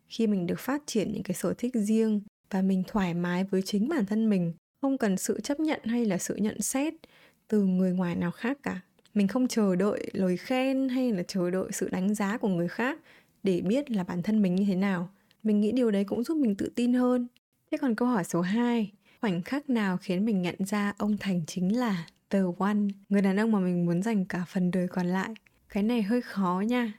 khi 0.08 0.26
mình 0.26 0.46
được 0.46 0.58
phát 0.58 0.82
triển 0.86 1.12
những 1.12 1.22
cái 1.22 1.34
sở 1.34 1.54
thích 1.58 1.72
riêng 1.74 2.20
và 2.50 2.62
mình 2.62 2.82
thoải 2.86 3.14
mái 3.14 3.44
với 3.44 3.62
chính 3.62 3.88
bản 3.88 4.06
thân 4.06 4.30
mình. 4.30 4.52
Không 4.80 4.98
cần 4.98 5.16
sự 5.16 5.40
chấp 5.40 5.60
nhận 5.60 5.80
hay 5.84 6.04
là 6.04 6.18
sự 6.18 6.36
nhận 6.36 6.62
xét 6.62 6.94
từ 7.48 7.64
người 7.64 7.92
ngoài 7.92 8.16
nào 8.16 8.30
khác 8.30 8.58
cả. 8.62 8.80
Mình 9.14 9.28
không 9.28 9.48
chờ 9.48 9.76
đợi 9.76 10.10
lời 10.12 10.36
khen 10.36 10.88
hay 10.88 11.12
là 11.12 11.22
chờ 11.22 11.50
đợi 11.50 11.68
sự 11.72 11.88
đánh 11.88 12.14
giá 12.14 12.38
của 12.38 12.48
người 12.48 12.68
khác 12.68 13.00
để 13.42 13.60
biết 13.60 13.90
là 13.90 14.04
bản 14.04 14.22
thân 14.22 14.42
mình 14.42 14.54
như 14.54 14.64
thế 14.64 14.76
nào 14.76 15.08
mình 15.42 15.60
nghĩ 15.60 15.72
điều 15.72 15.90
đấy 15.90 16.04
cũng 16.04 16.24
giúp 16.24 16.36
mình 16.36 16.54
tự 16.54 16.72
tin 16.74 16.94
hơn. 16.94 17.28
Thế 17.70 17.78
còn 17.78 17.94
câu 17.94 18.08
hỏi 18.08 18.24
số 18.24 18.40
2, 18.40 18.92
khoảnh 19.20 19.42
khắc 19.42 19.70
nào 19.70 19.96
khiến 19.96 20.24
mình 20.24 20.42
nhận 20.42 20.54
ra 20.66 20.92
ông 20.98 21.16
Thành 21.20 21.42
chính 21.46 21.78
là 21.78 22.06
the 22.30 22.40
one, 22.58 22.76
người 23.08 23.22
đàn 23.22 23.36
ông 23.36 23.52
mà 23.52 23.58
mình 23.58 23.86
muốn 23.86 24.02
dành 24.02 24.24
cả 24.24 24.44
phần 24.48 24.70
đời 24.70 24.88
còn 24.88 25.06
lại. 25.06 25.30
Cái 25.68 25.82
này 25.82 26.02
hơi 26.02 26.20
khó 26.20 26.62
nha. 26.66 26.92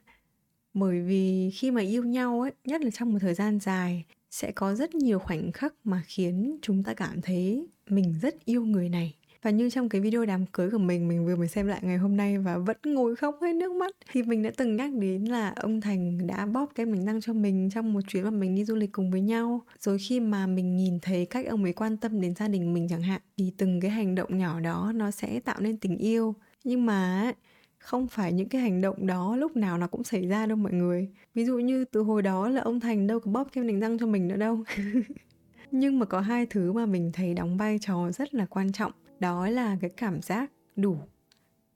Bởi 0.74 1.02
vì 1.02 1.52
khi 1.54 1.72
mà 1.72 1.82
yêu 1.82 2.04
nhau 2.04 2.42
ấy, 2.42 2.52
nhất 2.66 2.82
là 2.82 2.90
trong 2.90 3.14
một 3.14 3.20
thời 3.22 3.34
gian 3.34 3.60
dài, 3.60 4.06
sẽ 4.32 4.52
có 4.52 4.76
rất 4.76 4.96
nhiều 4.96 5.20
khoảnh 5.20 5.52
khắc 5.52 5.74
mà 5.84 6.02
khiến 6.06 6.58
chúng 6.62 6.84
ta 6.84 6.94
cảm 6.94 7.22
thấy 7.22 7.68
mình 7.88 8.16
rất 8.22 8.46
yêu 8.46 8.66
người 8.66 8.90
này 8.90 9.16
và 9.44 9.52
như 9.52 9.70
trong 9.70 9.90
cái 9.90 10.02
video 10.02 10.26
đám 10.26 10.46
cưới 10.46 10.70
của 10.72 10.78
mình 10.78 11.08
mình 11.08 11.26
vừa 11.26 11.36
mới 11.36 11.48
xem 11.48 11.68
lại 11.68 11.80
ngày 11.84 11.98
hôm 11.98 12.18
nay 12.18 12.38
và 12.38 12.58
vẫn 12.58 12.78
ngồi 12.84 13.16
khóc 13.16 13.38
hết 13.42 13.54
nước 13.54 13.72
mắt. 13.72 13.96
Thì 14.12 14.24
mình 14.24 14.44
đã 14.44 14.52
từng 14.58 14.76
nhắc 14.76 14.94
đến 14.94 15.26
là 15.26 15.54
ông 15.56 15.82
thành 15.82 16.28
đã 16.28 16.46
bóp 16.46 16.72
kem 16.76 16.92
mình 16.92 17.06
răng 17.06 17.22
cho 17.22 17.34
mình 17.34 17.70
trong 17.74 17.94
một 17.94 18.02
chuyến 18.08 18.24
mà 18.24 18.30
mình 18.30 18.56
đi 18.56 18.66
du 18.66 18.76
lịch 18.76 18.92
cùng 18.92 19.12
với 19.12 19.22
nhau. 19.22 19.62
Rồi 19.80 19.98
khi 20.00 20.20
mà 20.20 20.48
mình 20.48 20.78
nhìn 20.78 21.00
thấy 21.00 21.26
cách 21.26 21.46
ông 21.48 21.64
ấy 21.64 21.74
quan 21.74 21.98
tâm 21.98 22.22
đến 22.22 22.36
gia 22.36 22.48
đình 22.48 22.74
mình 22.74 22.88
chẳng 22.90 23.02
hạn, 23.02 23.22
thì 23.38 23.54
từng 23.58 23.82
cái 23.82 23.92
hành 23.92 24.16
động 24.16 24.38
nhỏ 24.38 24.60
đó 24.60 24.92
nó 24.96 25.12
sẽ 25.12 25.40
tạo 25.40 25.60
nên 25.60 25.78
tình 25.78 25.98
yêu. 25.98 26.36
Nhưng 26.64 26.86
mà 26.86 27.32
không 27.80 28.08
phải 28.08 28.34
những 28.34 28.50
cái 28.50 28.62
hành 28.62 28.82
động 28.82 29.08
đó 29.08 29.36
lúc 29.36 29.56
nào 29.56 29.78
nó 29.78 29.88
cũng 29.88 30.04
xảy 30.04 30.28
ra 30.28 30.46
đâu 30.46 30.58
mọi 30.58 30.74
người. 30.74 31.10
Ví 31.34 31.46
dụ 31.46 31.58
như 31.58 31.86
từ 31.86 32.02
hồi 32.02 32.22
đó 32.22 32.50
là 32.50 32.62
ông 32.62 32.80
thành 32.80 33.08
đâu 33.08 33.20
có 33.20 33.32
bóp 33.32 33.48
kem 33.52 33.68
đánh 33.68 33.80
răng 33.80 33.98
cho 33.98 34.06
mình 34.06 34.28
nữa 34.28 34.38
đâu. 34.38 34.64
Nhưng 35.72 36.00
mà 36.00 36.06
có 36.06 36.20
hai 36.20 36.46
thứ 36.46 36.74
mà 36.74 36.86
mình 36.86 37.12
thấy 37.14 37.34
đóng 37.34 37.58
vai 37.58 37.80
trò 37.82 38.12
rất 38.12 38.34
là 38.34 38.46
quan 38.46 38.72
trọng 38.72 38.92
đó 39.20 39.50
là 39.50 39.78
cái 39.82 39.90
cảm 39.90 40.22
giác 40.22 40.52
đủ 40.76 40.98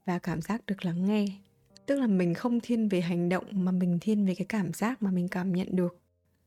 và 0.06 0.18
cảm 0.18 0.40
giác 0.40 0.66
được 0.66 0.84
lắng 0.84 1.04
nghe. 1.04 1.26
Tức 1.86 2.00
là 2.00 2.06
mình 2.06 2.34
không 2.34 2.60
thiên 2.60 2.88
về 2.88 3.00
hành 3.00 3.28
động 3.28 3.44
mà 3.52 3.72
mình 3.72 3.98
thiên 4.00 4.26
về 4.26 4.34
cái 4.34 4.46
cảm 4.48 4.72
giác 4.72 5.02
mà 5.02 5.10
mình 5.10 5.28
cảm 5.28 5.52
nhận 5.52 5.68
được. 5.76 5.98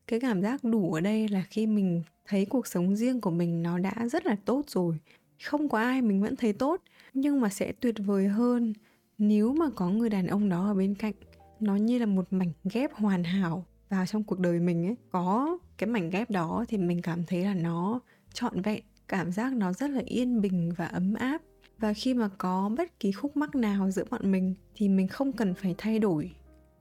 Cái 0.06 0.20
cảm 0.20 0.42
giác 0.42 0.64
đủ 0.64 0.92
ở 0.92 1.00
đây 1.00 1.28
là 1.28 1.42
khi 1.50 1.66
mình 1.66 2.02
thấy 2.26 2.46
cuộc 2.46 2.66
sống 2.66 2.96
riêng 2.96 3.20
của 3.20 3.30
mình 3.30 3.62
nó 3.62 3.78
đã 3.78 4.08
rất 4.12 4.26
là 4.26 4.36
tốt 4.44 4.62
rồi. 4.68 4.98
Không 5.44 5.68
có 5.68 5.78
ai 5.78 6.02
mình 6.02 6.22
vẫn 6.22 6.36
thấy 6.36 6.52
tốt, 6.52 6.82
nhưng 7.14 7.40
mà 7.40 7.48
sẽ 7.48 7.72
tuyệt 7.72 7.94
vời 7.98 8.28
hơn 8.28 8.72
nếu 9.18 9.52
mà 9.52 9.66
có 9.74 9.90
người 9.90 10.08
đàn 10.08 10.26
ông 10.26 10.48
đó 10.48 10.66
ở 10.66 10.74
bên 10.74 10.94
cạnh. 10.94 11.14
Nó 11.60 11.76
như 11.76 11.98
là 11.98 12.06
một 12.06 12.26
mảnh 12.30 12.52
ghép 12.72 12.92
hoàn 12.92 13.24
hảo 13.24 13.66
vào 13.88 14.06
trong 14.06 14.24
cuộc 14.24 14.38
đời 14.38 14.60
mình 14.60 14.86
ấy. 14.86 14.96
Có 15.10 15.58
cái 15.78 15.86
mảnh 15.86 16.10
ghép 16.10 16.30
đó 16.30 16.64
thì 16.68 16.78
mình 16.78 17.02
cảm 17.02 17.24
thấy 17.24 17.44
là 17.44 17.54
nó 17.54 18.00
trọn 18.32 18.62
vẹn 18.62 18.82
cảm 19.12 19.32
giác 19.32 19.52
nó 19.52 19.72
rất 19.72 19.90
là 19.90 20.02
yên 20.06 20.40
bình 20.40 20.72
và 20.76 20.86
ấm 20.86 21.14
áp. 21.14 21.42
Và 21.78 21.92
khi 21.92 22.14
mà 22.14 22.28
có 22.38 22.70
bất 22.76 23.00
kỳ 23.00 23.12
khúc 23.12 23.36
mắc 23.36 23.54
nào 23.54 23.90
giữa 23.90 24.04
bọn 24.10 24.32
mình 24.32 24.54
thì 24.74 24.88
mình 24.88 25.08
không 25.08 25.32
cần 25.32 25.54
phải 25.54 25.74
thay 25.78 25.98
đổi 25.98 26.30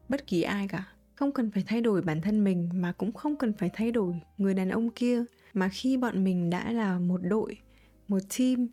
bất 0.09 0.27
kỳ 0.27 0.41
ai 0.41 0.67
cả. 0.67 0.88
Không 1.15 1.31
cần 1.31 1.51
phải 1.51 1.63
thay 1.67 1.81
đổi 1.81 2.01
bản 2.01 2.21
thân 2.21 2.43
mình 2.43 2.69
mà 2.73 2.91
cũng 2.91 3.11
không 3.11 3.35
cần 3.35 3.53
phải 3.53 3.69
thay 3.73 3.91
đổi 3.91 4.13
người 4.38 4.53
đàn 4.53 4.69
ông 4.69 4.89
kia. 4.89 5.23
Mà 5.53 5.69
khi 5.69 5.97
bọn 5.97 6.23
mình 6.23 6.50
đã 6.50 6.71
là 6.71 7.00
một 7.00 7.19
đội, 7.23 7.57
một 8.07 8.19
team 8.38 8.67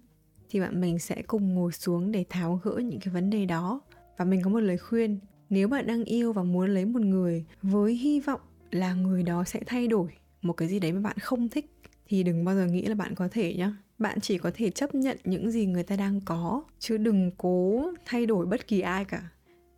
thì 0.50 0.60
bạn 0.60 0.80
mình 0.80 0.98
sẽ 0.98 1.22
cùng 1.26 1.54
ngồi 1.54 1.72
xuống 1.72 2.12
để 2.12 2.24
tháo 2.28 2.60
gỡ 2.62 2.76
những 2.84 3.00
cái 3.00 3.14
vấn 3.14 3.30
đề 3.30 3.46
đó. 3.46 3.80
Và 4.18 4.24
mình 4.24 4.40
có 4.44 4.50
một 4.50 4.60
lời 4.60 4.78
khuyên, 4.78 5.18
nếu 5.50 5.68
bạn 5.68 5.86
đang 5.86 6.04
yêu 6.04 6.32
và 6.32 6.42
muốn 6.42 6.74
lấy 6.74 6.84
một 6.84 7.02
người 7.02 7.44
với 7.62 7.94
hy 7.94 8.20
vọng 8.20 8.40
là 8.70 8.94
người 8.94 9.22
đó 9.22 9.44
sẽ 9.44 9.60
thay 9.66 9.88
đổi 9.88 10.08
một 10.42 10.52
cái 10.52 10.68
gì 10.68 10.80
đấy 10.80 10.92
mà 10.92 11.00
bạn 11.00 11.18
không 11.18 11.48
thích 11.48 11.77
thì 12.08 12.22
đừng 12.22 12.44
bao 12.44 12.54
giờ 12.54 12.66
nghĩ 12.66 12.82
là 12.82 12.94
bạn 12.94 13.14
có 13.14 13.28
thể 13.30 13.54
nhá. 13.54 13.72
Bạn 13.98 14.20
chỉ 14.20 14.38
có 14.38 14.50
thể 14.54 14.70
chấp 14.70 14.94
nhận 14.94 15.18
những 15.24 15.50
gì 15.50 15.66
người 15.66 15.82
ta 15.82 15.96
đang 15.96 16.20
có, 16.20 16.62
chứ 16.78 16.96
đừng 16.96 17.30
cố 17.38 17.82
thay 18.04 18.26
đổi 18.26 18.46
bất 18.46 18.66
kỳ 18.66 18.80
ai 18.80 19.04
cả. 19.04 19.28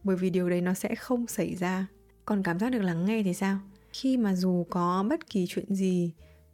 Bởi 0.05 0.17
vì 0.17 0.31
điều 0.31 0.51
đấy 0.51 0.61
nó 0.61 0.75
sẽ 0.75 0.95
không 0.95 1.27
xảy 1.27 1.55
ra. 1.55 1.87
Còn 2.25 2.43
cảm 2.43 2.59
giác 2.59 2.71
được 2.71 2.83
lắng 2.83 3.05
nghe 3.05 3.23
thì 3.23 3.35
sao? 3.35 3.59
Khi 3.93 4.17
mà 4.17 4.35
dù 4.35 4.67
có 4.71 5.05
bất 5.11 5.31
kỳ 5.31 5.47
chuyện 5.49 5.75
gì, 5.75 6.13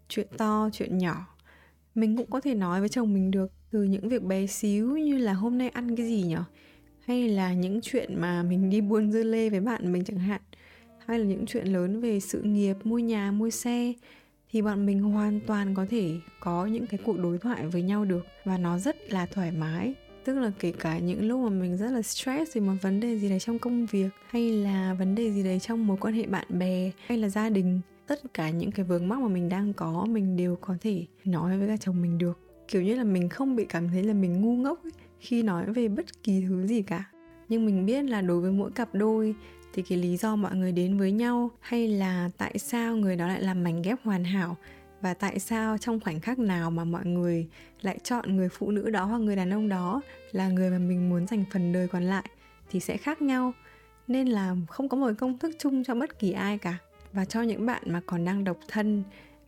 chuyện 0.09 0.26
to, 0.37 0.71
chuyện 0.73 0.99
nhỏ, 0.99 1.26
mình 1.95 2.16
cũng 2.16 2.30
có 2.30 2.40
thể 2.40 2.54
nói 2.54 2.80
với 2.80 2.88
chồng 2.88 3.14
mình 3.14 3.30
được. 3.30 3.52
Từ 3.71 3.83
những 3.83 4.09
việc 4.09 4.23
bé 4.23 4.47
xíu 4.47 4.97
như 4.97 5.18
là 5.18 5.33
hôm 5.33 5.59
nay 5.59 5.68
ăn 5.68 5.97
cái 5.97 6.06
gì 6.06 6.23
nhở? 6.23 6.45
Hay 7.04 7.28
là 7.28 7.52
những 7.52 7.80
chuyện 7.83 8.21
mà 8.21 8.42
mình 8.42 8.71
đi 8.71 8.80
buôn 8.80 9.12
dưa 9.12 9.23
lê 9.23 9.50
với 9.50 9.61
bạn 9.61 9.92
mình 9.92 10.04
chẳng 10.04 10.18
hạn. 10.18 10.40
Hay 11.06 11.18
là 11.18 11.25
những 11.25 11.47
chuyện 11.47 11.66
lớn 11.66 12.00
về 12.00 12.21
sự 12.21 12.42
nghiệp, 12.42 12.76
mua 12.85 12.99
nhà, 12.99 13.33
mua 13.33 13.50
xe 13.50 13.92
thì 14.53 14.62
bọn 14.62 14.87
mình 14.87 15.03
hoàn 15.03 15.41
toàn 15.41 15.75
có 15.75 15.87
thể 15.91 16.17
có 16.41 16.67
những 16.67 16.87
cái 16.87 17.00
cuộc 17.05 17.19
đối 17.19 17.38
thoại 17.38 17.67
với 17.67 17.83
nhau 17.83 18.05
được 18.05 18.26
và 18.45 18.59
nó 18.59 18.79
rất 18.79 19.12
là 19.12 19.26
thoải 19.26 19.53
mái. 19.53 19.95
Tức 20.25 20.38
là 20.38 20.53
kể 20.59 20.73
cả 20.73 20.99
những 20.99 21.29
lúc 21.29 21.41
mà 21.41 21.50
mình 21.50 21.76
rất 21.76 21.91
là 21.91 22.03
stress 22.03 22.57
về 22.57 22.61
một 22.61 22.73
vấn 22.83 23.00
đề 23.00 23.19
gì 23.19 23.29
đấy 23.29 23.38
trong 23.41 23.59
công 23.59 23.87
việc 23.87 24.09
hay 24.29 24.50
là 24.50 24.95
vấn 24.95 25.15
đề 25.15 25.33
gì 25.33 25.43
đấy 25.43 25.61
trong 25.61 25.87
mối 25.87 25.97
quan 26.00 26.15
hệ 26.15 26.26
bạn 26.26 26.47
bè 26.59 26.90
hay 27.07 27.18
là 27.18 27.29
gia 27.29 27.49
đình 27.49 27.81
tất 28.07 28.35
cả 28.35 28.51
những 28.51 28.70
cái 28.70 28.87
vướng 28.87 29.09
mắc 29.09 29.20
mà 29.20 29.29
mình 29.29 29.49
đang 29.49 29.73
có 29.73 30.07
mình 30.09 30.37
đều 30.37 30.57
có 30.61 30.75
thể 30.81 31.07
nói 31.25 31.59
với 31.59 31.68
cả 31.68 31.77
chồng 31.77 32.03
mình 32.03 32.18
được. 32.18 32.38
Kiểu 32.68 32.83
như 32.83 32.94
là 32.94 33.05
mình 33.05 33.29
không 33.29 33.57
bị 33.57 33.64
cảm 33.64 33.88
thấy 33.88 34.03
là 34.03 34.14
mình 34.14 34.40
ngu 34.40 34.57
ngốc 34.57 34.85
ấy, 34.85 34.92
khi 35.20 35.42
nói 35.42 35.73
về 35.73 35.88
bất 35.88 36.23
kỳ 36.23 36.44
thứ 36.49 36.66
gì 36.66 36.83
cả. 36.83 37.05
Nhưng 37.49 37.66
mình 37.66 37.87
biết 37.87 38.03
là 38.03 38.20
đối 38.20 38.40
với 38.40 38.51
mỗi 38.53 38.70
cặp 38.70 38.94
đôi 38.94 39.35
thì 39.77 39.83
cái 39.83 39.99
lý 39.99 40.17
do 40.17 40.37
mọi 40.37 40.55
người 40.57 40.73
đến 40.73 40.99
với 40.99 41.12
nhau 41.12 41.51
hay 41.61 41.89
là 41.89 42.31
tại 42.39 42.59
sao 42.59 42.97
người 42.97 43.17
đó 43.17 43.27
lại 43.27 43.43
làm 43.43 43.65
mảnh 43.65 43.83
ghép 43.83 43.99
hoàn 44.05 44.25
hảo 44.25 44.57
và 45.01 45.15
tại 45.15 45.39
sao 45.39 45.79
trong 45.79 46.01
khoảnh 46.01 46.21
khắc 46.21 46.39
nào 46.39 46.71
mà 46.71 46.85
mọi 46.85 47.07
người 47.07 47.47
lại 47.83 47.99
chọn 48.03 48.37
người 48.37 48.49
phụ 48.49 48.71
nữ 48.71 48.91
đó 48.91 49.05
hoặc 49.05 49.19
người 49.19 49.37
đàn 49.37 49.51
ông 49.51 49.69
đó 49.69 50.01
là 50.33 50.49
người 50.49 50.71
mà 50.71 50.79
mình 50.79 51.11
muốn 51.11 51.27
dành 51.27 51.45
phần 51.53 51.73
đời 51.73 51.89
còn 51.89 52.03
lại 52.03 52.25
thì 52.71 52.81
sẽ 52.81 52.97
khác 52.97 53.23
nhau. 53.23 53.53
Nên 54.09 54.29
là 54.29 54.57
không 54.69 54.89
có 54.89 54.97
một 54.97 55.11
công 55.19 55.39
thức 55.39 55.57
chung 55.59 55.85
cho 55.85 55.95
bất 55.95 56.19
kỳ 56.19 56.33
ai 56.33 56.59
cả. 56.59 56.79
Và 57.12 57.25
cho 57.25 57.43
những 57.43 57.67
bạn 57.67 57.83
mà 57.87 58.01
còn 58.07 58.25
đang 58.25 58.45
độc 58.45 58.59
thân 58.69 59.03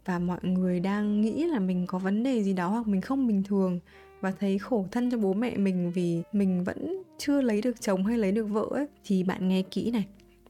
và 0.04 0.18
mọi 0.18 0.38
người 0.42 0.80
đang 0.80 1.20
nghĩ 1.20 1.44
là 1.44 1.58
mình 1.58 1.86
có 1.86 1.98
vấn 1.98 2.22
đề 2.22 2.42
gì 2.42 2.52
đó 2.52 2.68
hoặc 2.68 2.86
mình 2.86 3.00
không 3.00 3.26
bình 3.26 3.42
thường 3.42 3.80
và 4.20 4.32
thấy 4.40 4.58
khổ 4.58 4.86
thân 4.90 5.10
cho 5.10 5.18
bố 5.18 5.32
mẹ 5.32 5.56
mình 5.56 5.92
vì 5.92 6.22
mình 6.32 6.64
vẫn 6.64 7.02
chưa 7.18 7.40
lấy 7.40 7.62
được 7.62 7.80
chồng 7.80 8.06
hay 8.06 8.18
lấy 8.18 8.32
được 8.32 8.44
vợ 8.44 8.66
ấy, 8.70 8.86
thì 9.04 9.22
bạn 9.22 9.48
nghe 9.48 9.62
kỹ 9.62 9.90
này 9.90 10.06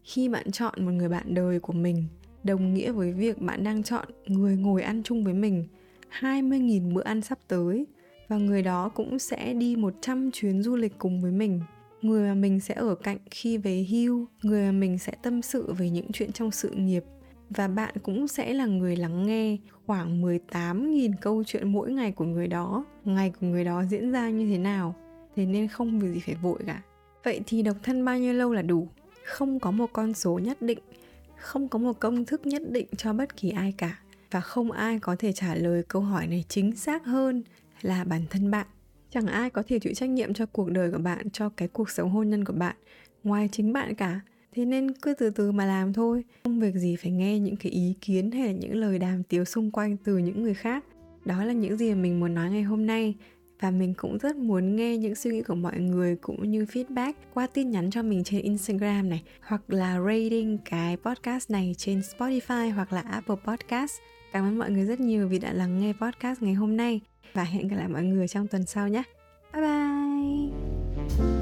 khi 0.09 0.29
bạn 0.29 0.51
chọn 0.51 0.75
một 0.85 0.91
người 0.93 1.09
bạn 1.09 1.35
đời 1.35 1.61
của 1.61 1.73
mình 1.73 2.05
đồng 2.45 2.75
nghĩa 2.75 2.93
với 2.93 3.13
việc 3.13 3.41
bạn 3.41 3.65
đang 3.65 3.83
chọn 3.83 4.09
người 4.27 4.57
ngồi 4.57 4.83
ăn 4.83 5.03
chung 5.03 5.25
với 5.25 5.35
mình 5.35 5.65
20.000 6.21 6.95
bữa 6.95 7.03
ăn 7.03 7.23
sắp 7.23 7.39
tới 7.49 7.87
và 8.29 8.37
người 8.37 8.63
đó 8.63 8.89
cũng 8.89 9.19
sẽ 9.19 9.55
đi 9.55 9.77
100 9.77 10.31
chuyến 10.33 10.63
du 10.63 10.77
lịch 10.77 10.99
cùng 10.99 11.21
với 11.21 11.33
mình. 11.33 11.61
Người 12.03 12.29
mà 12.29 12.35
mình 12.35 12.61
sẽ 12.61 12.75
ở 12.75 12.95
cạnh 12.95 13.19
khi 13.31 13.57
về 13.57 13.87
hưu, 13.91 14.27
người 14.43 14.65
mà 14.65 14.73
mình 14.73 14.99
sẽ 14.99 15.13
tâm 15.23 15.43
sự 15.43 15.73
về 15.73 15.91
những 15.91 16.13
chuyện 16.13 16.33
trong 16.33 16.51
sự 16.51 16.71
nghiệp 16.71 17.05
và 17.51 17.69
bạn 17.69 17.95
cũng 18.03 18.29
sẽ 18.29 18.55
là 18.55 18.67
người 18.67 18.97
lắng 18.97 19.27
nghe 19.27 19.57
khoảng 19.87 20.23
18.000 20.23 21.13
câu 21.21 21.45
chuyện 21.45 21.73
mỗi 21.73 21.93
ngày 21.93 22.13
của 22.13 22.25
người 22.25 22.47
đó, 22.47 22.85
ngày 23.05 23.33
của 23.41 23.47
người 23.47 23.65
đó 23.65 23.85
diễn 23.85 24.13
ra 24.13 24.31
như 24.31 24.51
thế 24.51 24.59
nào. 24.59 24.95
Thế 25.37 25.47
nên 25.47 25.69
không 25.69 26.01
việc 26.01 26.15
gì 26.15 26.21
phải 26.27 26.35
vội 26.35 26.59
cả. 26.67 26.83
Vậy 27.25 27.41
thì 27.47 27.63
độc 27.63 27.77
thân 27.83 28.05
bao 28.05 28.19
nhiêu 28.19 28.33
lâu 28.33 28.53
là 28.53 28.63
đủ? 28.63 28.89
Không 29.29 29.61
có 29.61 29.71
một 29.71 29.91
con 29.93 30.15
số 30.15 30.39
nhất 30.39 30.63
định, 30.63 30.79
không 31.37 31.69
có 31.69 31.79
một 31.79 32.01
công 32.01 32.25
thức 32.25 32.47
nhất 32.47 32.63
định 32.71 32.87
cho 32.97 33.13
bất 33.13 33.37
kỳ 33.37 33.51
ai 33.51 33.75
cả. 33.79 33.99
Và 34.31 34.41
không 34.41 34.71
ai 34.71 34.99
có 34.99 35.17
thể 35.19 35.33
trả 35.33 35.55
lời 35.55 35.83
câu 35.89 36.03
hỏi 36.03 36.27
này 36.27 36.45
chính 36.49 36.77
xác 36.77 37.05
hơn 37.05 37.43
là 37.83 38.05
bản 38.05 38.23
thân 38.31 38.51
bạn. 38.51 38.67
Chẳng 39.11 39.27
ai 39.27 39.51
có 39.51 39.63
thể 39.69 39.79
chịu 39.79 39.95
trách 39.95 40.09
nhiệm 40.09 40.35
cho 40.35 40.47
cuộc 40.47 40.71
đời 40.71 40.91
của 40.93 40.99
bạn, 40.99 41.31
cho 41.31 41.49
cái 41.49 41.69
cuộc 41.69 41.91
sống 41.91 42.11
hôn 42.11 42.31
nhân 42.31 42.45
của 42.45 42.53
bạn 42.53 42.77
ngoài 43.25 43.49
chính 43.53 43.73
bạn 43.73 43.95
cả. 43.95 44.21
Thế 44.53 44.65
nên 44.65 44.93
cứ 44.93 45.15
từ 45.15 45.31
từ 45.31 45.53
mà 45.53 45.67
làm 45.67 45.93
thôi. 45.93 46.25
Không 46.45 46.61
việc 46.61 46.75
gì 46.75 46.97
phải 46.97 47.13
nghe 47.13 47.39
những 47.39 47.57
cái 47.57 47.73
ý 47.73 47.95
kiến 48.01 48.31
hay 48.31 48.47
là 48.47 48.53
những 48.53 48.75
lời 48.75 48.99
đàm 48.99 49.23
tiếu 49.23 49.45
xung 49.45 49.71
quanh 49.71 49.97
từ 49.97 50.19
những 50.19 50.43
người 50.43 50.55
khác. 50.55 50.85
Đó 51.25 51.45
là 51.45 51.53
những 51.53 51.77
gì 51.77 51.95
mình 51.95 52.21
muốn 52.21 52.35
nói 52.35 52.51
ngày 52.51 52.63
hôm 52.63 52.87
nay 52.87 53.15
và 53.61 53.71
mình 53.71 53.95
cũng 53.95 54.19
rất 54.19 54.37
muốn 54.37 54.77
nghe 54.77 54.97
những 54.97 55.15
suy 55.15 55.31
nghĩ 55.31 55.43
của 55.43 55.55
mọi 55.55 55.79
người 55.79 56.17
cũng 56.17 56.51
như 56.51 56.65
feedback 56.65 57.13
qua 57.35 57.47
tin 57.47 57.71
nhắn 57.71 57.91
cho 57.91 58.03
mình 58.03 58.25
trên 58.25 58.43
Instagram 58.43 59.09
này, 59.09 59.23
hoặc 59.41 59.63
là 59.69 60.01
rating 60.01 60.59
cái 60.65 60.97
podcast 60.97 61.51
này 61.51 61.75
trên 61.79 62.01
Spotify 62.01 62.75
hoặc 62.75 62.93
là 62.93 63.01
Apple 63.01 63.37
Podcast. 63.45 63.93
Cảm 64.33 64.45
ơn 64.45 64.59
mọi 64.59 64.71
người 64.71 64.85
rất 64.85 65.01
nhiều 65.01 65.29
vì 65.29 65.39
đã 65.39 65.53
lắng 65.53 65.81
nghe 65.81 65.93
podcast 66.01 66.43
ngày 66.43 66.55
hôm 66.55 66.77
nay 66.77 67.01
và 67.33 67.45
hẹn 67.45 67.69
gặp 67.69 67.77
lại 67.77 67.89
mọi 67.89 68.03
người 68.03 68.29
trong 68.29 68.47
tuần 68.47 68.67
sau 68.67 68.89
nhé. 68.89 69.03
Bye 69.53 69.63
bye! 69.63 71.38